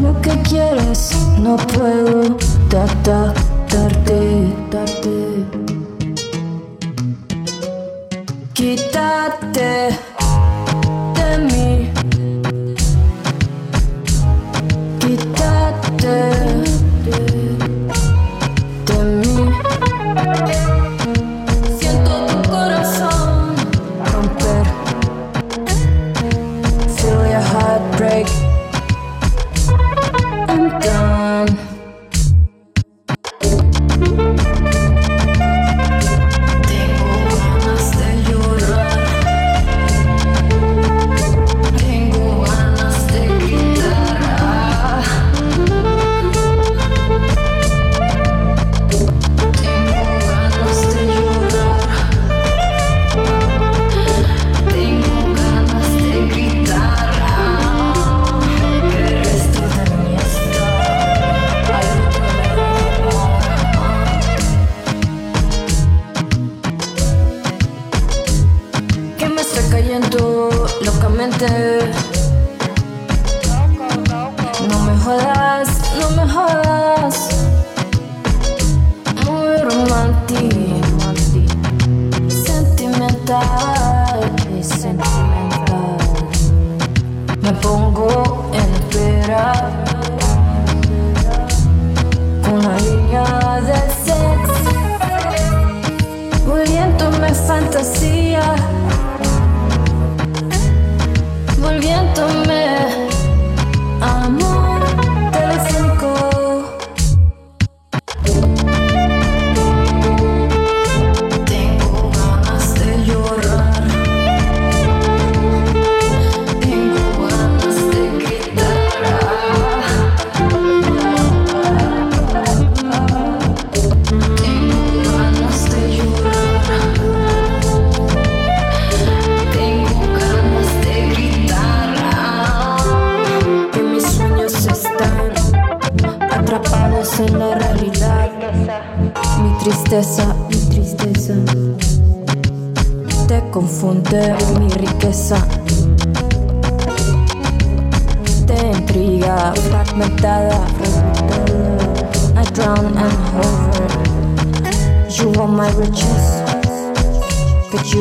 [0.00, 2.36] Lo que quieres no puedo
[2.68, 3.34] da, da,
[3.68, 5.44] darte, darte.
[8.54, 9.88] Quítate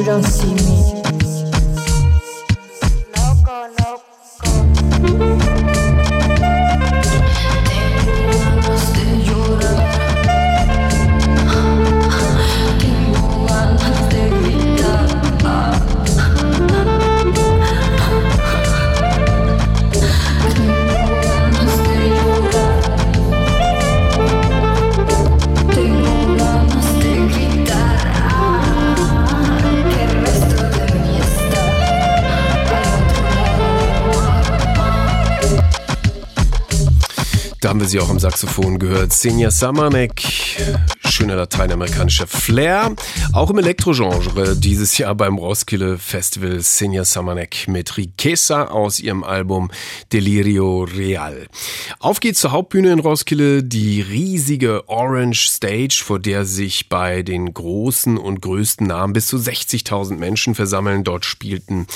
[0.10, 0.68] don't.
[37.90, 39.14] Sie auch am Saxophon gehört.
[39.14, 40.22] Senja Samanek,
[41.08, 42.96] schöner lateinamerikanischer Flair.
[43.34, 49.72] Auch im Elektrogenre dieses Jahr beim Roskilde Festival Senja Samanek mit Riqueza aus ihrem Album
[50.14, 51.48] Delirio Real.
[52.00, 57.52] Auf geht's zur Hauptbühne in Roskilde, die riesige Orange Stage, vor der sich bei den
[57.52, 61.04] großen und größten Namen bis zu 60.000 Menschen versammeln.
[61.04, 61.88] Dort spielten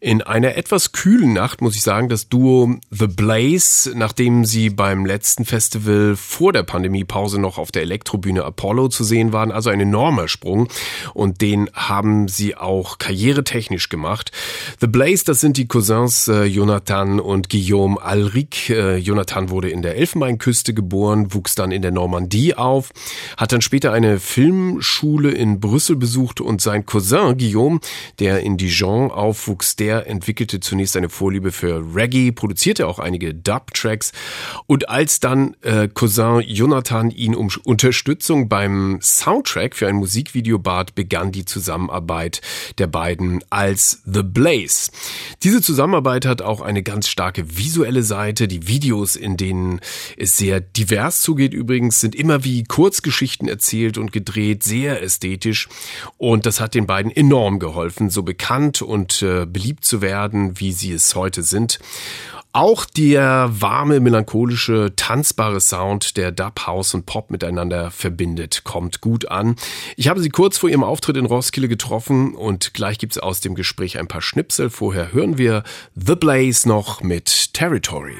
[0.00, 5.04] in einer etwas kühlen Nacht, muss ich sagen, das Duo The Blaze, nachdem sie beim
[5.04, 9.80] letzten Festival vor der Pandemiepause noch auf der Elektrobühne Apollo zu sehen waren, also ein
[9.80, 10.68] enormer Sprung.
[11.14, 14.30] Und den haben sie auch karrieretechnisch gemacht.
[14.80, 18.70] The Blaze, das sind die Cousins äh, Jonathan und Guillaume Alric.
[18.70, 22.90] Äh, Jonathan wurde in der Elfenbeinküste geboren, wuchs dann in der Normandie auf,
[23.36, 27.80] hat dann später eine Filmschule in Brüssel besucht und sein Cousin Guillaume,
[28.20, 34.12] der in Dijon aufwuchs, der entwickelte zunächst eine Vorliebe für Reggae, produzierte auch einige Dub-Tracks
[34.66, 40.94] und als dann äh, Cousin Jonathan ihn um Unterstützung beim Soundtrack für ein Musikvideo bat,
[40.94, 42.40] begann die Zusammenarbeit
[42.78, 44.90] der beiden als The Blaze.
[45.42, 48.48] Diese Zusammenarbeit hat auch eine ganz starke visuelle Seite.
[48.48, 49.80] Die Videos, in denen
[50.16, 55.68] es sehr divers zugeht übrigens, sind immer wie Kurzgeschichten erzählt und gedreht, sehr ästhetisch.
[56.16, 60.72] Und das hat den beiden enorm geholfen, so bekannt und äh, beliebt zu werden, wie
[60.72, 61.78] sie es heute sind.
[62.52, 69.30] Auch der warme, melancholische, tanzbare Sound, der Dub, House und Pop miteinander verbindet, kommt gut
[69.30, 69.56] an.
[69.96, 73.54] Ich habe sie kurz vor ihrem Auftritt in Roskilde getroffen und gleich gibt's aus dem
[73.54, 74.70] Gespräch ein paar Schnipsel.
[74.70, 75.62] Vorher hören wir
[75.94, 78.16] The Blaze noch mit Territory.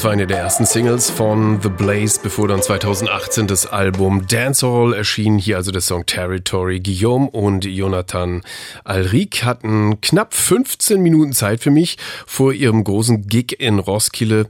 [0.00, 4.94] Das war eine der ersten Singles von The Blaze, bevor dann 2018 das Album Dancehall
[4.94, 5.36] erschien.
[5.36, 6.80] Hier also der Song Territory.
[6.80, 8.40] Guillaume und Jonathan
[8.84, 14.46] Alric hatten knapp 15 Minuten Zeit für mich vor ihrem großen Gig in Roskilde.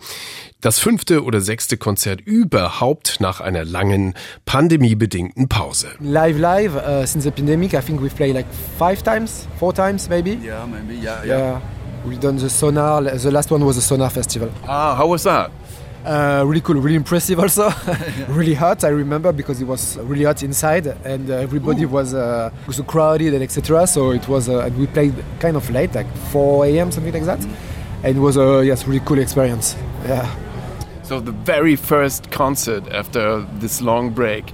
[0.61, 4.15] Das fünfte oder sechste Konzert überhaupt nach einer langen
[4.45, 5.89] pandemiebedingten Pause.
[5.99, 8.47] Live, live, uh, since the pandemic, I think we've played like
[8.79, 10.39] five times, four times maybe.
[10.45, 11.61] Yeah, maybe, yeah, Yeah.
[12.05, 14.51] We've done the Sonar, the last one was the Sonar Festival.
[14.67, 15.51] Ah, how was that?
[16.05, 17.71] Uh, really cool, really impressive also.
[18.29, 22.51] really hot, I remember, because it was really hot inside and uh, everybody was, uh,
[22.67, 23.87] was so crowded and etc.
[23.87, 27.25] So it was, uh, and we played kind of late, like 4 a.m., something like
[27.25, 27.47] that.
[28.03, 29.77] And it was a yes, really cool experience.
[30.07, 30.35] Yeah.
[31.03, 34.51] So the very first concert after this long break,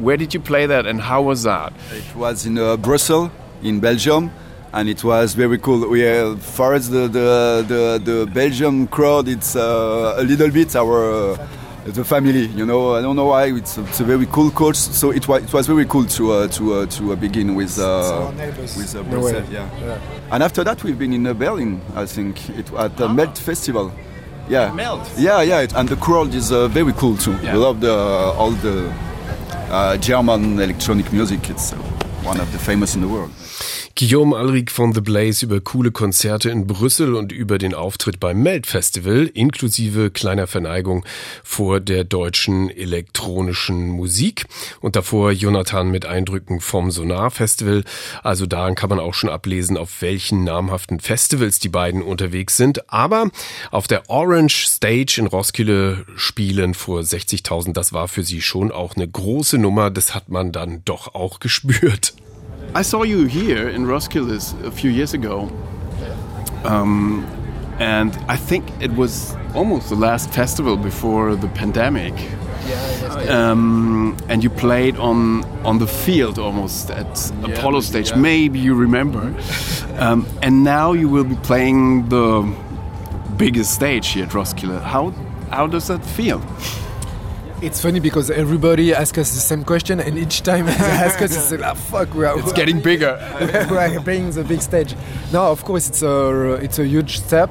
[0.00, 1.72] where did you play that and how was that?
[1.92, 3.30] It was in uh, Brussels,
[3.62, 4.32] in Belgium,
[4.76, 5.88] and it was very cool.
[5.88, 10.76] We, uh, for us, the, the, the, the Belgium crowd, it's uh, a little bit
[10.76, 11.48] our uh,
[11.86, 12.46] the family.
[12.48, 13.46] You know, I don't know why.
[13.46, 14.76] It's a, it's a very cool coach.
[14.76, 17.78] So it was it was very cool to uh, to uh, to uh, begin with
[17.78, 19.08] uh, with uh, No.
[19.10, 19.48] Brussels.
[19.50, 19.68] Yeah.
[19.80, 19.98] Yeah.
[20.30, 21.80] And after that, we've been in uh, Berlin.
[21.94, 23.90] I think it at the Melt Festival.
[24.48, 24.72] Yeah.
[24.72, 25.10] Melt?
[25.16, 25.60] Yeah, yeah.
[25.60, 27.32] It, and the crowd is uh, very cool too.
[27.42, 27.54] Yeah.
[27.54, 28.92] We love the all the
[29.70, 31.48] uh, German electronic music.
[31.48, 31.72] It's
[32.26, 33.30] one of the famous in the world.
[33.98, 38.42] Guillaume Alric von The Blaze über coole Konzerte in Brüssel und über den Auftritt beim
[38.42, 41.06] Melt Festival inklusive kleiner Verneigung
[41.42, 44.44] vor der deutschen elektronischen Musik
[44.82, 47.84] und davor Jonathan mit Eindrücken vom Sonar Festival.
[48.22, 52.92] Also daran kann man auch schon ablesen, auf welchen namhaften Festivals die beiden unterwegs sind.
[52.92, 53.30] Aber
[53.70, 58.94] auf der Orange Stage in Roskilde spielen vor 60.000, das war für sie schon auch
[58.94, 59.90] eine große Nummer.
[59.90, 62.12] Das hat man dann doch auch gespürt.
[62.74, 64.32] I saw you here in Roskilde
[64.64, 65.48] a few years ago.
[66.64, 67.24] Um,
[67.78, 72.14] and I think it was almost the last festival before the pandemic.
[72.68, 78.10] Yeah, Um, and you played on on the field almost at Apollo stage.
[78.10, 78.16] yeah.
[78.20, 79.32] Maybe you remember.
[79.98, 82.42] um, and now you will be playing the
[83.36, 84.82] biggest stage here at Roskilde.
[84.82, 85.12] How
[85.50, 86.40] how does that feel?
[87.62, 90.72] It's funny because everybody asks us the same question, and each time they
[91.06, 92.38] ask us, it's like, ah, fuck, we are.
[92.38, 93.16] It's getting bigger.
[93.40, 94.94] we are playing the big stage.
[95.32, 97.50] No, of course, it's a it's a huge step.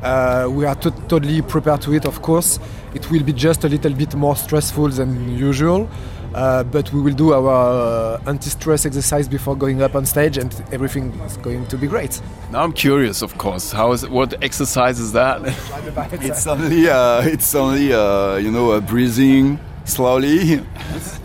[0.00, 2.04] Uh, we are to- totally prepared to it.
[2.06, 2.60] Of course,
[2.94, 5.88] it will be just a little bit more stressful than usual.
[6.34, 10.64] Uh, but we will do our uh, anti-stress exercise before going up on stage, and
[10.72, 12.20] everything is going to be great.
[12.50, 13.72] Now I'm curious, of course.
[13.72, 15.40] How is it, what exercise is that?
[16.22, 20.60] It's only, uh, it's only, uh, you know, uh, breathing slowly.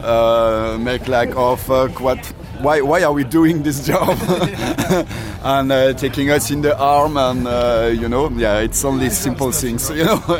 [0.01, 2.33] Uh, make like, oh fuck, what?
[2.61, 4.17] Why, why are we doing this job?
[5.43, 9.51] and uh, taking us in the arm, and uh, you know, yeah, it's only simple
[9.51, 10.19] things, you know.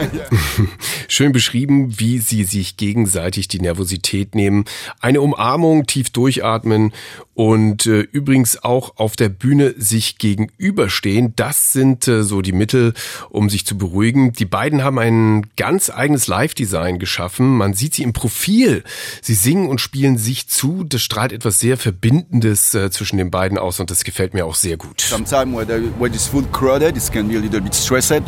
[1.08, 4.66] Schön beschrieben, wie sie sich gegenseitig die Nervosität nehmen.
[5.00, 6.92] Eine Umarmung, tief durchatmen
[7.38, 11.34] und äh, übrigens auch auf der Bühne sich gegenüberstehen.
[11.36, 12.96] Das sind äh, so die Mittel,
[13.30, 14.34] um sich zu beruhigen.
[14.34, 17.56] Die beiden haben ein ganz eigenes Live-Design geschaffen.
[17.56, 18.84] Man sieht sie im Profil.
[19.22, 20.84] Sie singen und spielen sich zu.
[20.84, 24.56] Das strahlt etwas sehr Verbindendes äh, zwischen den beiden aus und das gefällt mir auch
[24.56, 25.02] sehr gut.
[25.02, 25.56] Sometimes
[26.00, 28.24] when, it's full crowded, it can be a little bit stressed.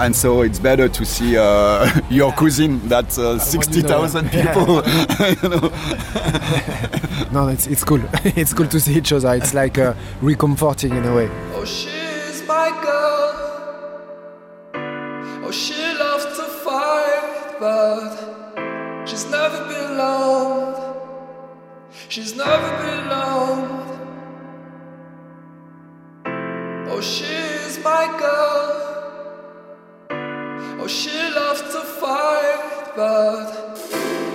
[0.00, 4.82] And so it's better to see uh, your cousin that uh, 60,000 people.
[5.28, 5.70] you know.
[7.30, 8.00] No, it's it's cool.
[8.24, 9.34] it's cool to see each other.
[9.34, 11.28] It's like uh, recomforting in a way.
[11.54, 13.36] Oh, she's my girl.
[15.44, 20.96] Oh, she loves to fight, but she's never been alone.
[22.08, 23.68] She's never been alone.
[26.88, 28.89] Oh, she's my girl.
[30.82, 33.76] Oh, she loves to fight, but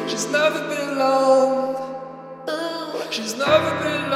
[0.08, 1.76] she's never been alone.
[3.10, 4.12] She's never been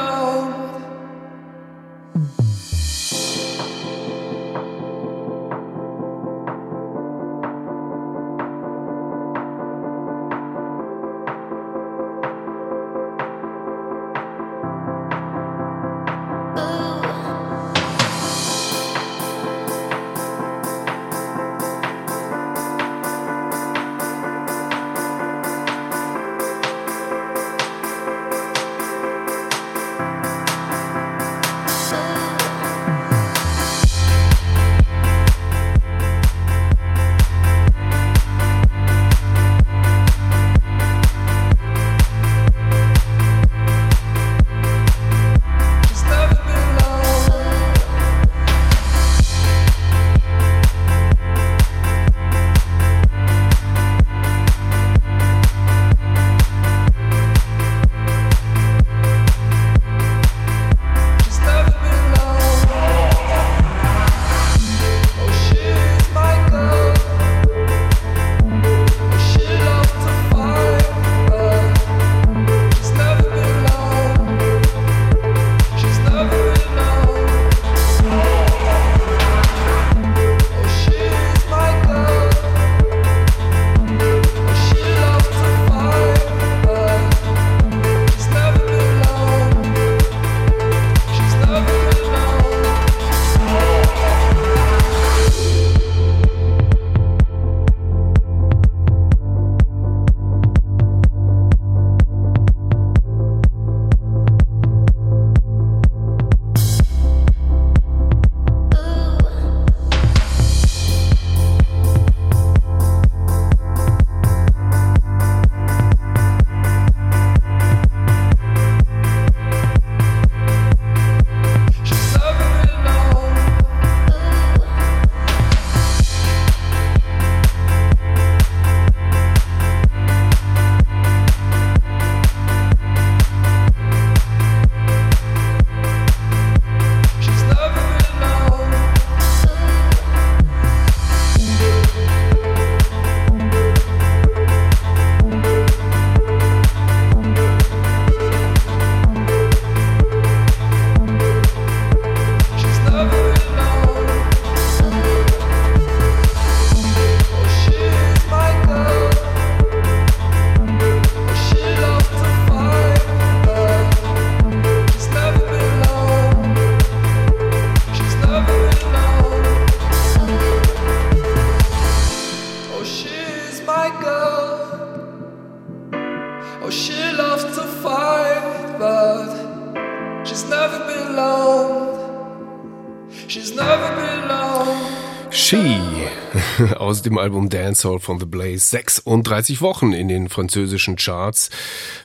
[187.00, 188.68] aus dem Album Dancehall von The Blaze.
[188.68, 191.48] 36 Wochen in den französischen Charts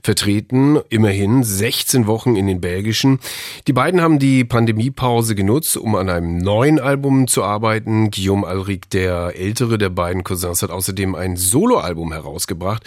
[0.01, 3.19] vertreten, immerhin 16 Wochen in den belgischen.
[3.67, 8.09] Die beiden haben die Pandemiepause genutzt, um an einem neuen Album zu arbeiten.
[8.09, 12.83] Guillaume Alric, der ältere der beiden Cousins, hat außerdem ein Soloalbum herausgebracht.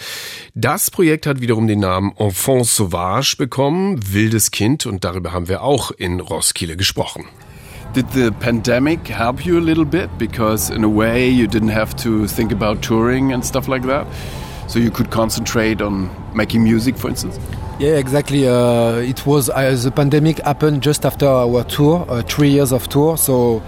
[0.55, 5.61] Das Projekt hat wiederum den Namen Enfant Sauvage bekommen, wildes Kind, und darüber haben wir
[5.61, 7.25] auch in Roskilde gesprochen.
[7.93, 10.15] Did the pandemic help you a little bit?
[10.17, 14.05] Because in a way you didn't have to think about touring and stuff like that.
[14.67, 17.39] So you could concentrate on making music, for instance?
[17.79, 18.47] Yeah, exactly.
[18.47, 22.87] Uh, it was uh, the pandemic happened just after our tour, uh, three years of
[22.89, 23.17] tour.
[23.17, 23.63] So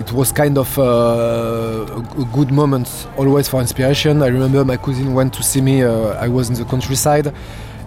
[0.00, 0.82] it was kind of uh,
[2.18, 4.22] a good moment always for inspiration.
[4.22, 5.82] I remember my cousin went to see me.
[5.82, 7.32] Uh, I was in the countryside,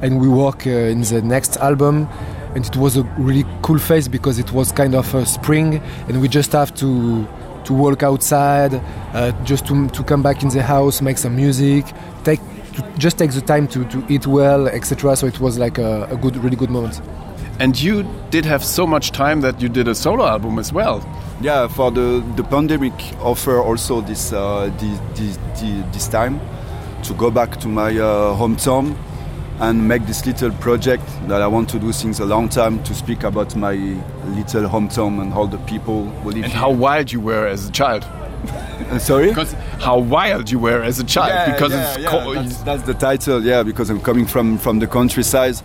[0.01, 2.07] and we work uh, in the next album.
[2.55, 6.21] And it was a really cool phase because it was kind of a spring, and
[6.21, 7.27] we just have to
[7.65, 8.73] to walk outside,
[9.13, 11.85] uh, just to, to come back in the house, make some music,
[12.23, 12.39] take
[12.73, 15.15] to just take the time to, to eat well, etc.
[15.15, 17.01] So it was like a, a good, really good moment.
[17.59, 21.05] And you did have so much time that you did a solo album as well.
[21.41, 26.39] Yeah, for the, the pandemic offer also this, uh, this, this, this time
[27.03, 28.95] to go back to my uh, hometown
[29.59, 32.93] and make this little project that I want to do since a long time to
[32.95, 36.61] speak about my little hometown and all the people who live And here.
[36.61, 38.03] how wild you were as a child.
[38.05, 39.27] Uh, sorry?
[39.27, 41.29] Because how wild you were as a child.
[41.33, 44.79] Yeah, because yeah, it's yeah, that's, that's the title, yeah, because I'm coming from, from
[44.79, 45.55] the countryside.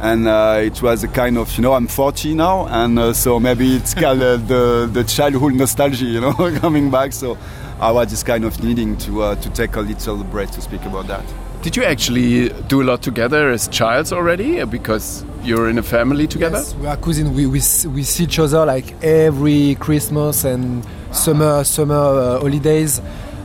[0.00, 3.40] And uh, it was a kind of, you know, I'm 40 now, and uh, so
[3.40, 7.12] maybe it's kind of the, the childhood nostalgia, you know, coming back.
[7.14, 7.36] So
[7.80, 10.84] I was just kind of needing to, uh, to take a little break to speak
[10.84, 11.24] about that.
[11.62, 14.64] Did you actually do a lot together as childs already?
[14.64, 16.58] Because you're in a family together?
[16.58, 17.30] Yes, we are cousins.
[17.30, 17.60] We, we,
[17.92, 23.00] we see each other like every Christmas and summer summer uh, holidays.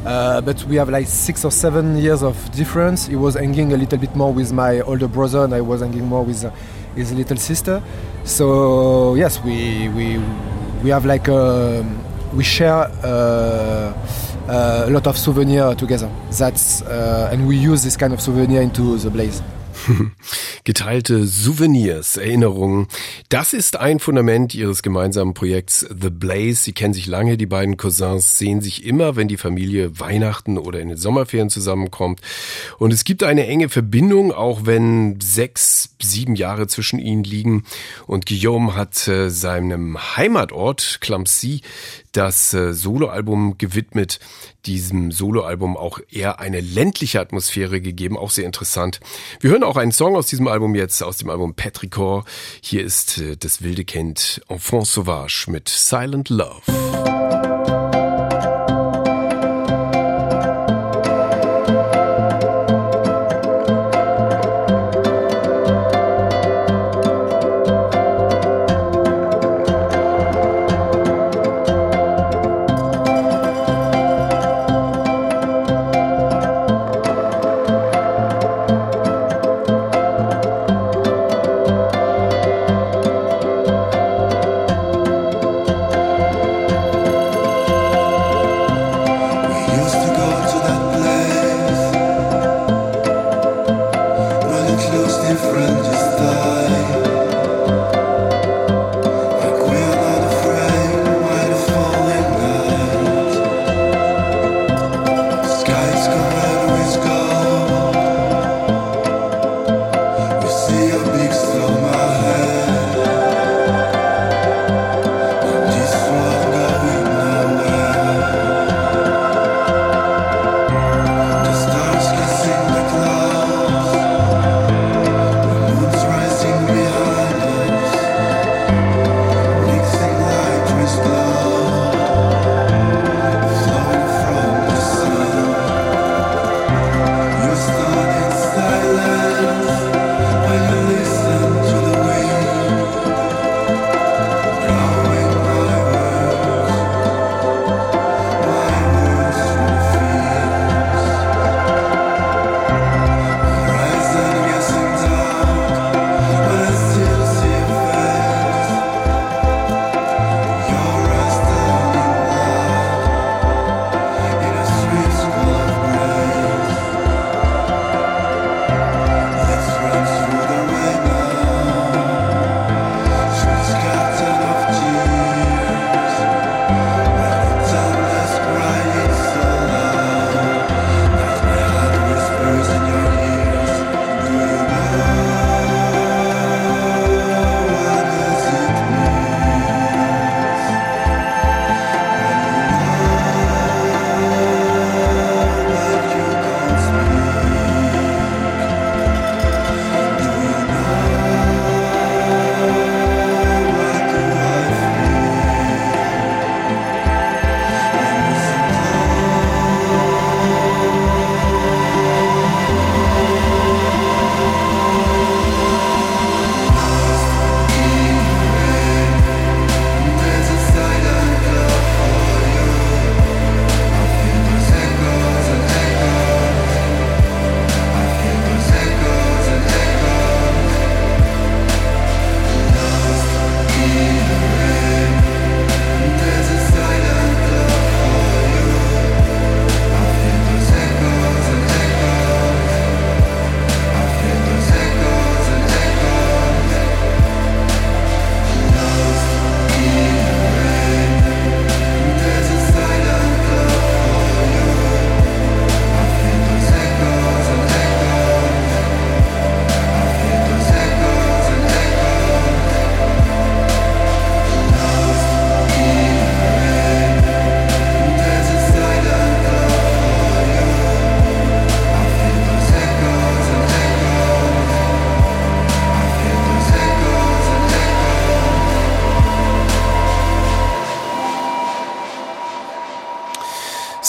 [0.06, 3.08] Uh, but we have like six or seven years of difference.
[3.08, 6.06] He was hanging a little bit more with my older brother, and I was hanging
[6.06, 6.52] more with uh,
[6.96, 7.82] his little sister.
[8.26, 10.20] So yes, we we
[10.84, 11.84] we have like a,
[12.34, 13.94] we share uh,
[14.48, 16.10] a lot of souvenir together.
[16.38, 19.42] That's uh, and we use this kind of souvenir into the blaze.
[20.64, 22.88] Geteilte Souvenirs, Erinnerungen.
[23.30, 26.56] Das ist ein Fundament ihres gemeinsamen Projekts The Blaze.
[26.56, 30.80] Sie kennen sich lange, die beiden Cousins sehen sich immer, wenn die Familie Weihnachten oder
[30.80, 32.22] in den Sommerferien zusammenkommt.
[32.80, 37.66] Und es gibt eine enge Verbindung, auch wenn sechs, sieben Jahre zwischen ihnen liegen.
[38.08, 41.62] Und Guillaume hat äh, seinem Heimatort Clampsy
[42.14, 44.20] das äh, Soloalbum gewidmet,
[44.66, 49.00] diesem Soloalbum auch eher eine ländliche Atmosphäre gegeben, auch sehr interessant.
[49.40, 52.26] Wir hören auch einen Song aus diesem Album jetzt, aus dem Album Petrichor.
[52.62, 56.62] Hier ist äh, das wilde Kind Enfant Sauvage mit Silent Love.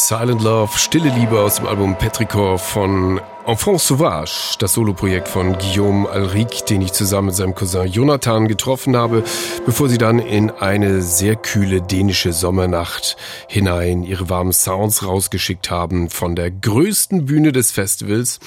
[0.07, 6.07] Silent Love, Stille Liebe aus dem Album Petrichor von Enfant Sauvage, das Soloprojekt von Guillaume
[6.07, 9.25] Alric, den ich zusammen mit seinem Cousin Jonathan getroffen habe,
[9.65, 13.17] bevor sie dann in eine sehr kühle dänische Sommernacht
[13.49, 18.41] hinein ihre warmen Sounds rausgeschickt haben von der größten Bühne des Festivals.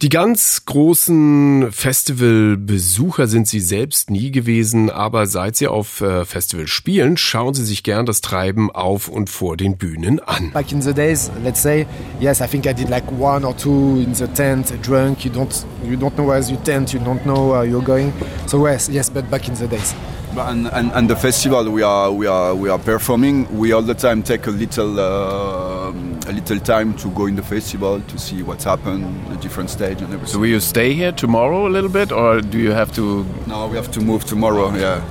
[0.00, 6.68] Die ganz großen Festivalbesucher sind sie selbst nie gewesen, aber seit sie auf äh, Festival
[6.68, 10.52] spielen, schauen sie sich gern das Treiben auf und vor den Bühnen an.
[10.52, 11.84] Back in the days, let's say,
[12.20, 15.24] yes, I think I did like one or two in the tent, drunk.
[15.24, 18.12] You don't, you don't know where's your tent, you don't know where you're going.
[18.46, 19.96] So yes, yes, but back in the days.
[20.40, 23.46] And, and, and the festival we are we are we are performing.
[23.58, 27.42] We all the time take a little uh, a little time to go in the
[27.42, 30.26] festival to see what's happened, the different stage and everything.
[30.26, 33.24] So will you stay here tomorrow a little bit, or do you have to?
[33.46, 34.74] No, we have to move tomorrow.
[34.74, 35.02] Yeah.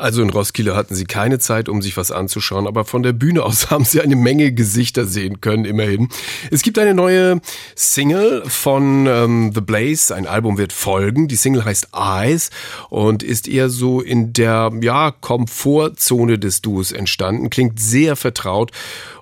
[0.00, 3.42] Also in Roskilde hatten sie keine Zeit, um sich was anzuschauen, aber von der Bühne
[3.42, 6.08] aus haben sie eine Menge Gesichter sehen können, immerhin.
[6.50, 7.40] Es gibt eine neue
[7.74, 11.28] Single von ähm, The Blaze, ein Album wird folgen.
[11.28, 12.50] Die Single heißt Eyes
[12.88, 18.70] und ist eher so in der ja, Komfortzone des Duos entstanden, klingt sehr vertraut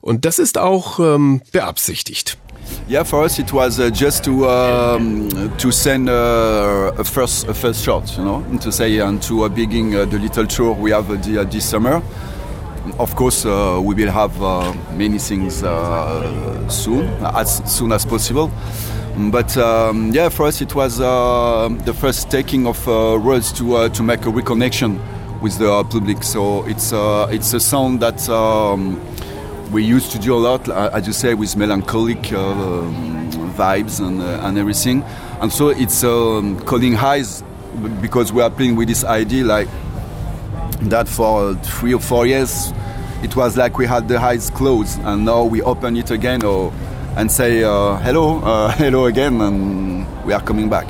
[0.01, 2.39] und das ist auch ähm, beabsichtigt.
[2.89, 5.29] Yeah, for us it was uh, just to um,
[5.59, 9.45] to send uh, a first a first shot, you know, and to say and to
[9.45, 12.03] uh, begin uh, the little tour we have uh, the, uh, this summer.
[12.99, 14.41] Of course, we will have
[14.97, 15.57] many things
[16.73, 18.51] soon, as soon as possible.
[19.31, 24.25] But um, yeah, for us it was the first taking of words to to make
[24.25, 24.99] a reconnection
[25.43, 26.23] with the public.
[26.23, 28.27] So it's it's a sound that.
[28.31, 28.99] Um,
[29.71, 34.05] we used to do a lot, uh, as you say, with melancholic uh, um, vibes
[34.05, 35.03] and, uh, and everything.
[35.41, 37.43] And so it's um, calling highs
[38.01, 39.69] because we are playing with this idea like
[40.83, 42.73] that for three or four years.
[43.23, 46.73] It was like we had the highs closed, and now we open it again or,
[47.17, 50.87] and say uh, hello, uh, hello again, and we are coming back.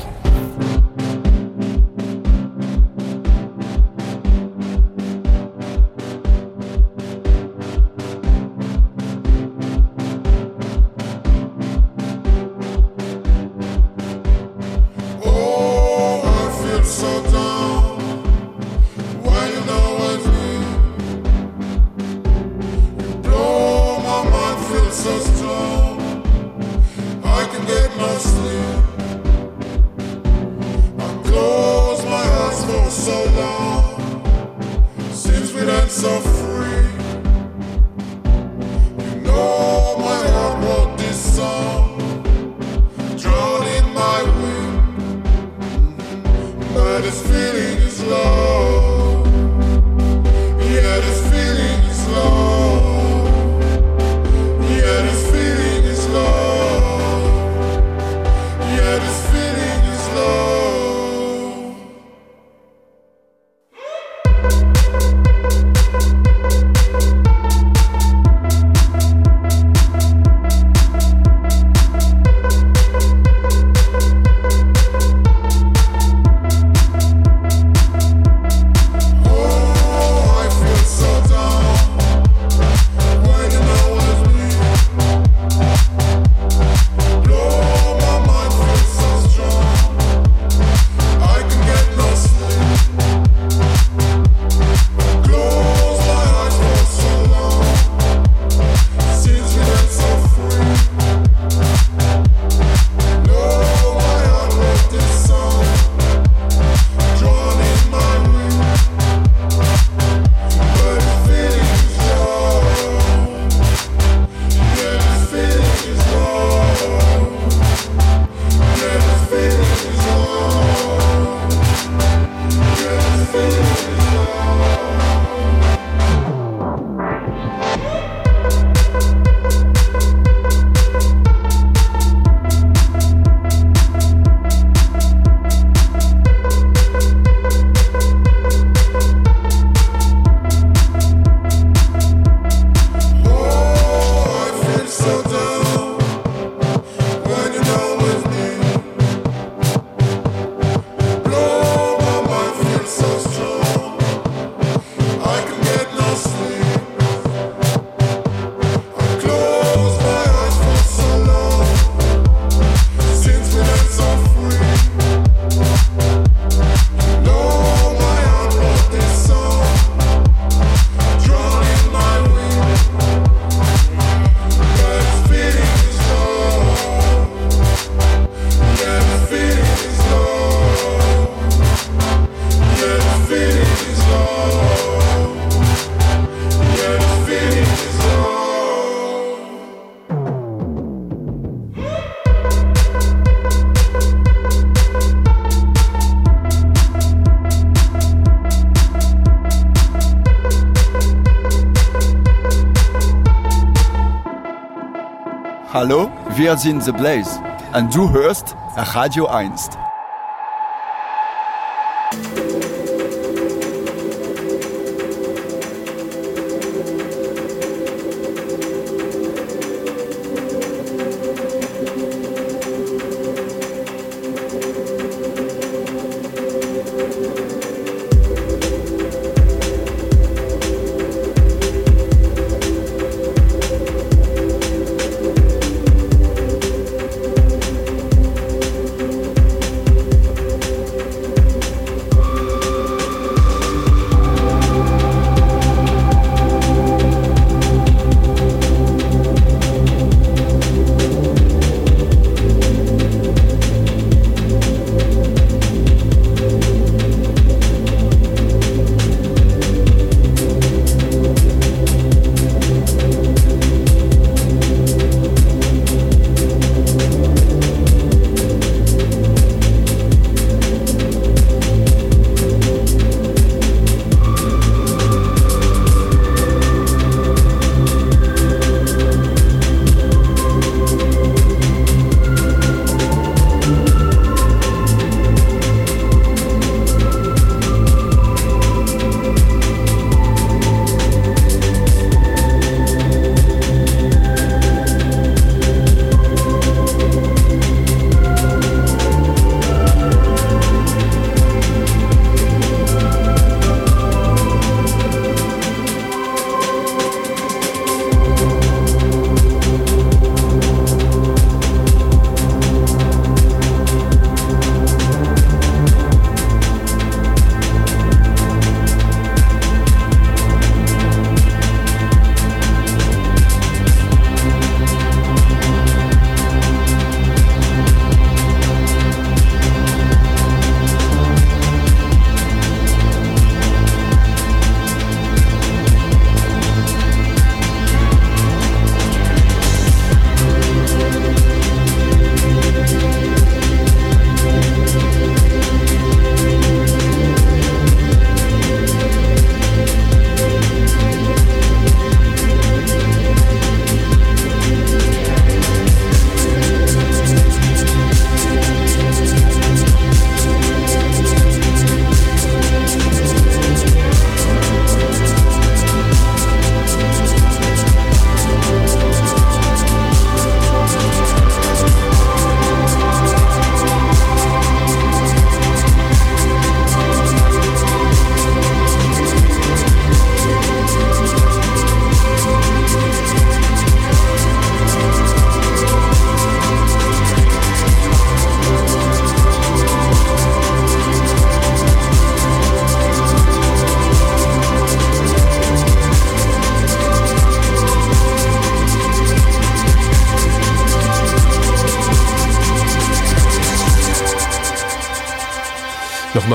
[206.48, 207.42] Wir sind The Blaze.
[207.74, 209.68] Und du hörst Radio 1.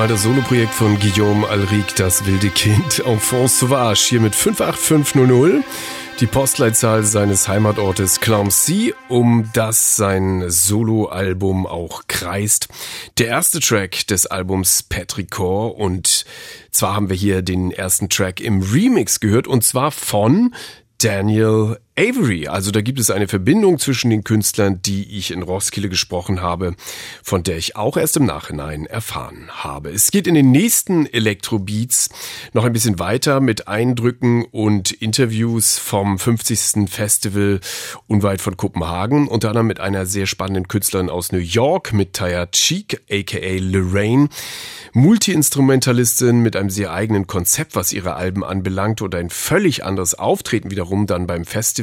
[0.03, 5.63] Nochmal das Soloprojekt von Guillaume Alric, das wilde Kind, Enfant Sauvage, hier mit 58500,
[6.19, 12.67] die Postleitzahl seines Heimatortes Clancy, um das sein Soloalbum auch kreist.
[13.17, 16.25] Der erste Track des Albums Petrichor und
[16.69, 20.53] zwar haben wir hier den ersten Track im Remix gehört und zwar von
[20.97, 22.47] Daniel Avery.
[22.47, 26.75] Also da gibt es eine Verbindung zwischen den Künstlern, die ich in Roskilde gesprochen habe,
[27.21, 29.91] von der ich auch erst im Nachhinein erfahren habe.
[29.91, 32.09] Es geht in den nächsten Electrobeats
[32.53, 36.89] noch ein bisschen weiter mit Eindrücken und Interviews vom 50.
[36.89, 37.59] Festival
[38.07, 42.47] unweit von Kopenhagen, unter anderem mit einer sehr spannenden Künstlerin aus New York, mit Taya
[42.47, 44.29] Cheek, aka Lorraine.
[44.93, 50.71] Multi-Instrumentalistin mit einem sehr eigenen Konzept, was ihre Alben anbelangt und ein völlig anderes Auftreten
[50.71, 51.82] wiederum dann beim Festival.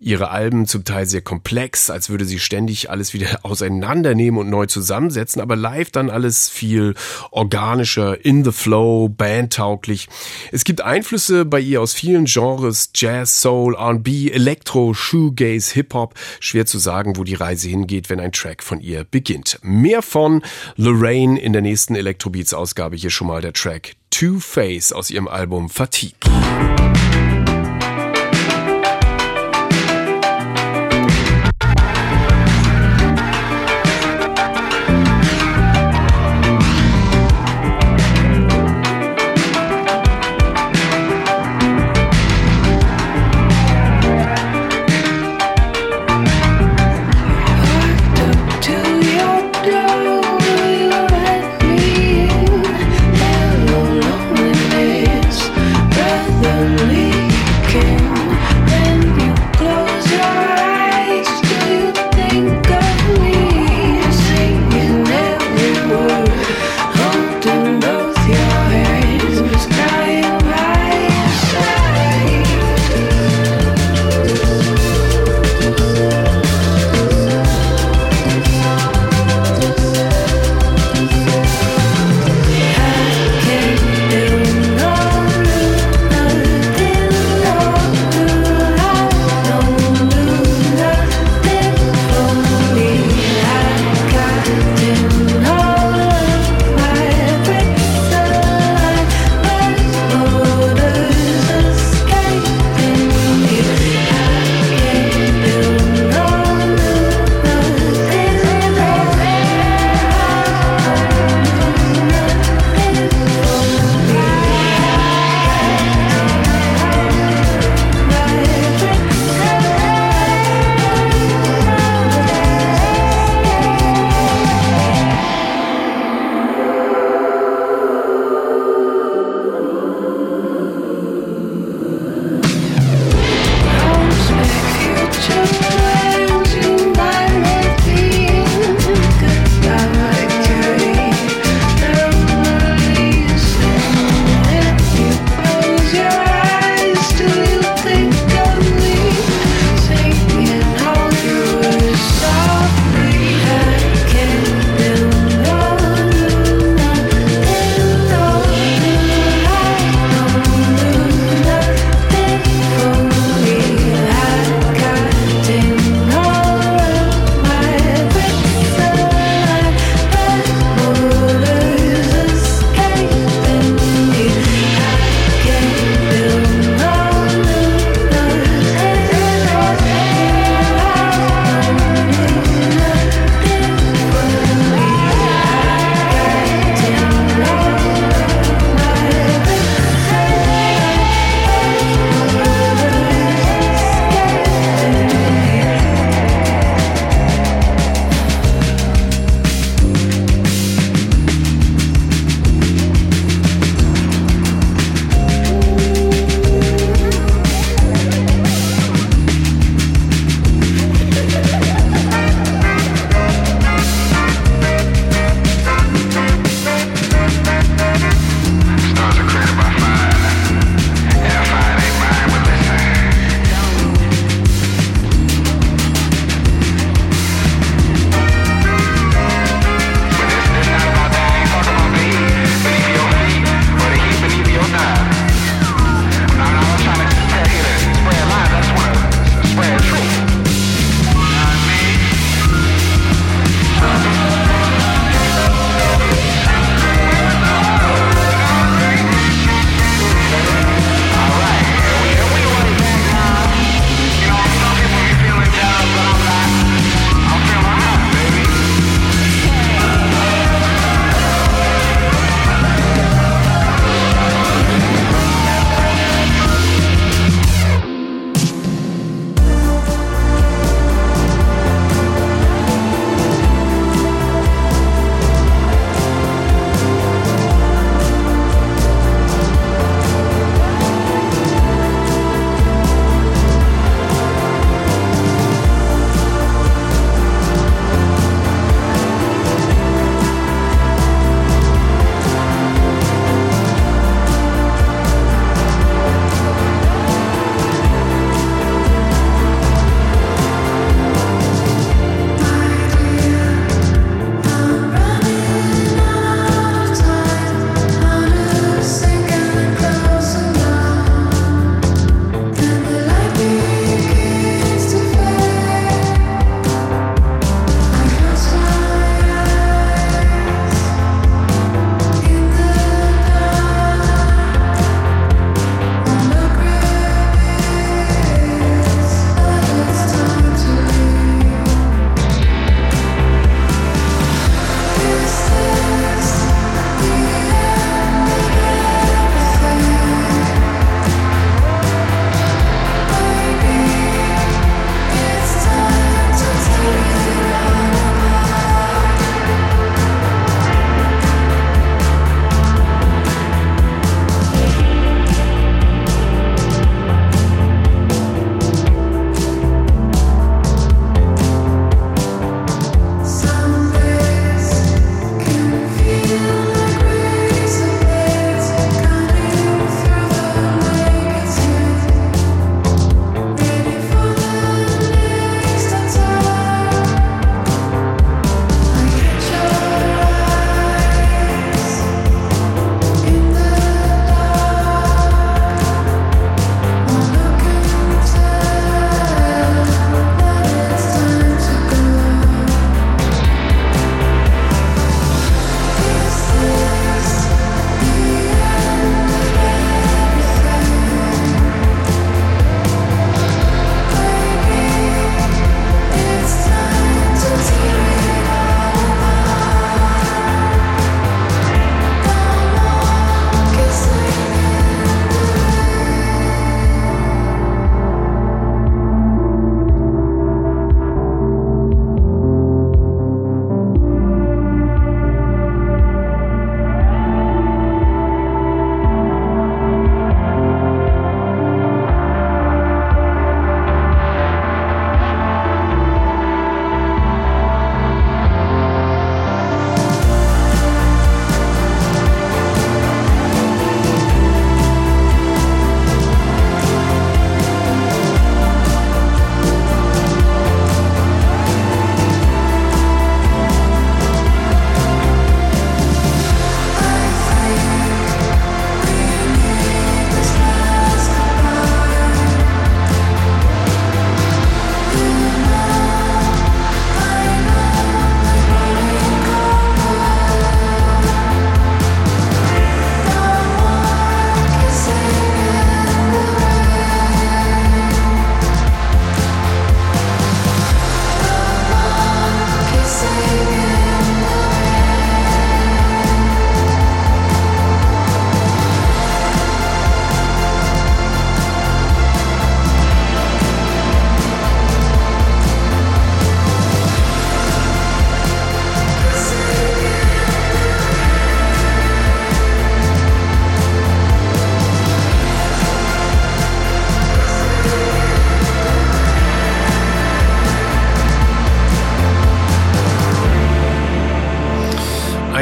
[0.00, 4.66] Ihre Alben zum Teil sehr komplex, als würde sie ständig alles wieder auseinandernehmen und neu
[4.66, 6.94] zusammensetzen, aber live dann alles viel
[7.30, 10.08] organischer, in the flow, bandtauglich.
[10.52, 16.14] Es gibt Einflüsse bei ihr aus vielen Genres, Jazz, Soul, R&B, Elektro, Shoegaze, Hip-Hop.
[16.40, 19.58] Schwer zu sagen, wo die Reise hingeht, wenn ein Track von ihr beginnt.
[19.62, 20.42] Mehr von
[20.76, 25.10] Lorraine in der nächsten Elektro Electrobeats Ausgabe hier schon mal der Track Two Face aus
[25.10, 26.14] ihrem Album Fatigue.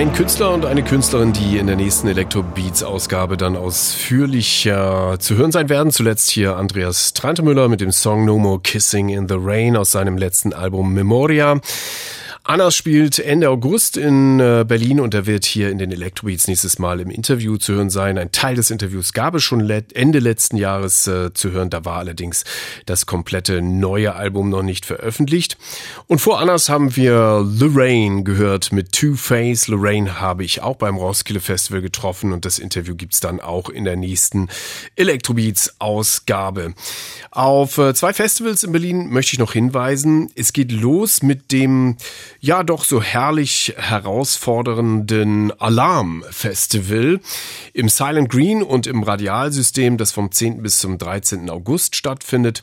[0.00, 5.68] Ein Künstler und eine Künstlerin, die in der nächsten Electro-Beats-Ausgabe dann ausführlicher zu hören sein
[5.68, 5.92] werden.
[5.92, 10.16] Zuletzt hier Andreas Trantemüller mit dem Song No More Kissing in the Rain aus seinem
[10.16, 11.60] letzten Album Memoria.
[12.50, 16.80] Anna spielt Ende August in äh, Berlin und er wird hier in den Electrobeats nächstes
[16.80, 18.18] Mal im Interview zu hören sein.
[18.18, 21.70] Ein Teil des Interviews gab es schon Ende letzten Jahres äh, zu hören.
[21.70, 22.42] Da war allerdings
[22.86, 25.58] das komplette neue Album noch nicht veröffentlicht.
[26.08, 29.68] Und vor Annas haben wir Lorraine gehört mit Two Face.
[29.68, 33.84] Lorraine habe ich auch beim Roskilde Festival getroffen und das Interview gibt's dann auch in
[33.84, 34.48] der nächsten
[34.96, 36.74] Electrobeats Ausgabe.
[37.30, 40.32] Auf äh, zwei Festivals in Berlin möchte ich noch hinweisen.
[40.34, 41.96] Es geht los mit dem
[42.40, 47.20] ja doch so herrlich herausfordernden Alarm Festival
[47.72, 50.62] im Silent Green und im Radialsystem, das vom 10.
[50.62, 51.50] bis zum 13.
[51.50, 52.62] August stattfindet.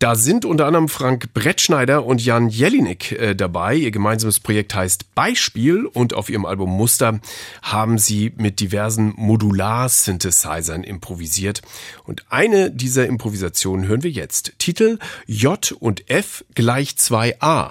[0.00, 3.76] Da sind unter anderem Frank Brettschneider und Jan Jelinek äh, dabei.
[3.76, 7.20] Ihr gemeinsames Projekt heißt Beispiel und auf ihrem Album Muster
[7.62, 11.62] haben sie mit diversen Modular-Synthesizern improvisiert.
[12.02, 14.52] Und eine dieser Improvisationen hören wir jetzt.
[14.58, 17.70] Titel J und F gleich 2a.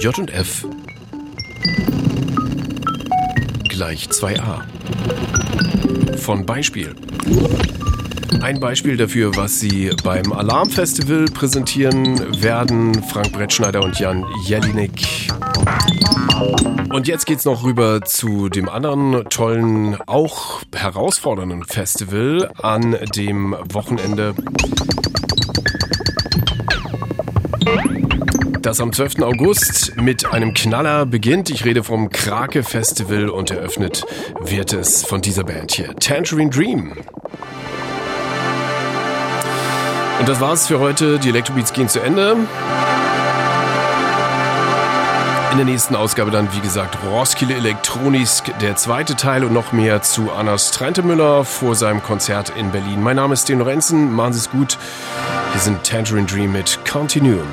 [0.00, 0.66] J und F
[3.68, 4.62] gleich 2a.
[6.16, 6.94] Von Beispiel.
[8.40, 15.28] Ein Beispiel dafür, was Sie beim Alarmfestival präsentieren werden, Frank Brettschneider und Jan Jelinek.
[16.90, 24.34] Und jetzt geht's noch rüber zu dem anderen tollen, auch herausfordernden Festival an dem Wochenende
[28.62, 29.22] das am 12.
[29.22, 31.50] August mit einem Knaller beginnt.
[31.50, 34.04] Ich rede vom Krake Festival und eröffnet
[34.40, 36.92] wird es von dieser Band hier, Tangerine Dream.
[40.18, 41.18] Und das war's für heute.
[41.18, 42.36] Die Electrobeats gehen zu Ende.
[45.50, 50.02] In der nächsten Ausgabe dann, wie gesagt, Roskilde Elektronisk, der zweite Teil und noch mehr
[50.02, 53.02] zu Annas Trentemüller vor seinem Konzert in Berlin.
[53.02, 54.78] Mein Name ist Sten Lorenzen, machen Sie es gut.
[55.52, 57.48] Wir sind Tangerine Dream mit Continuum.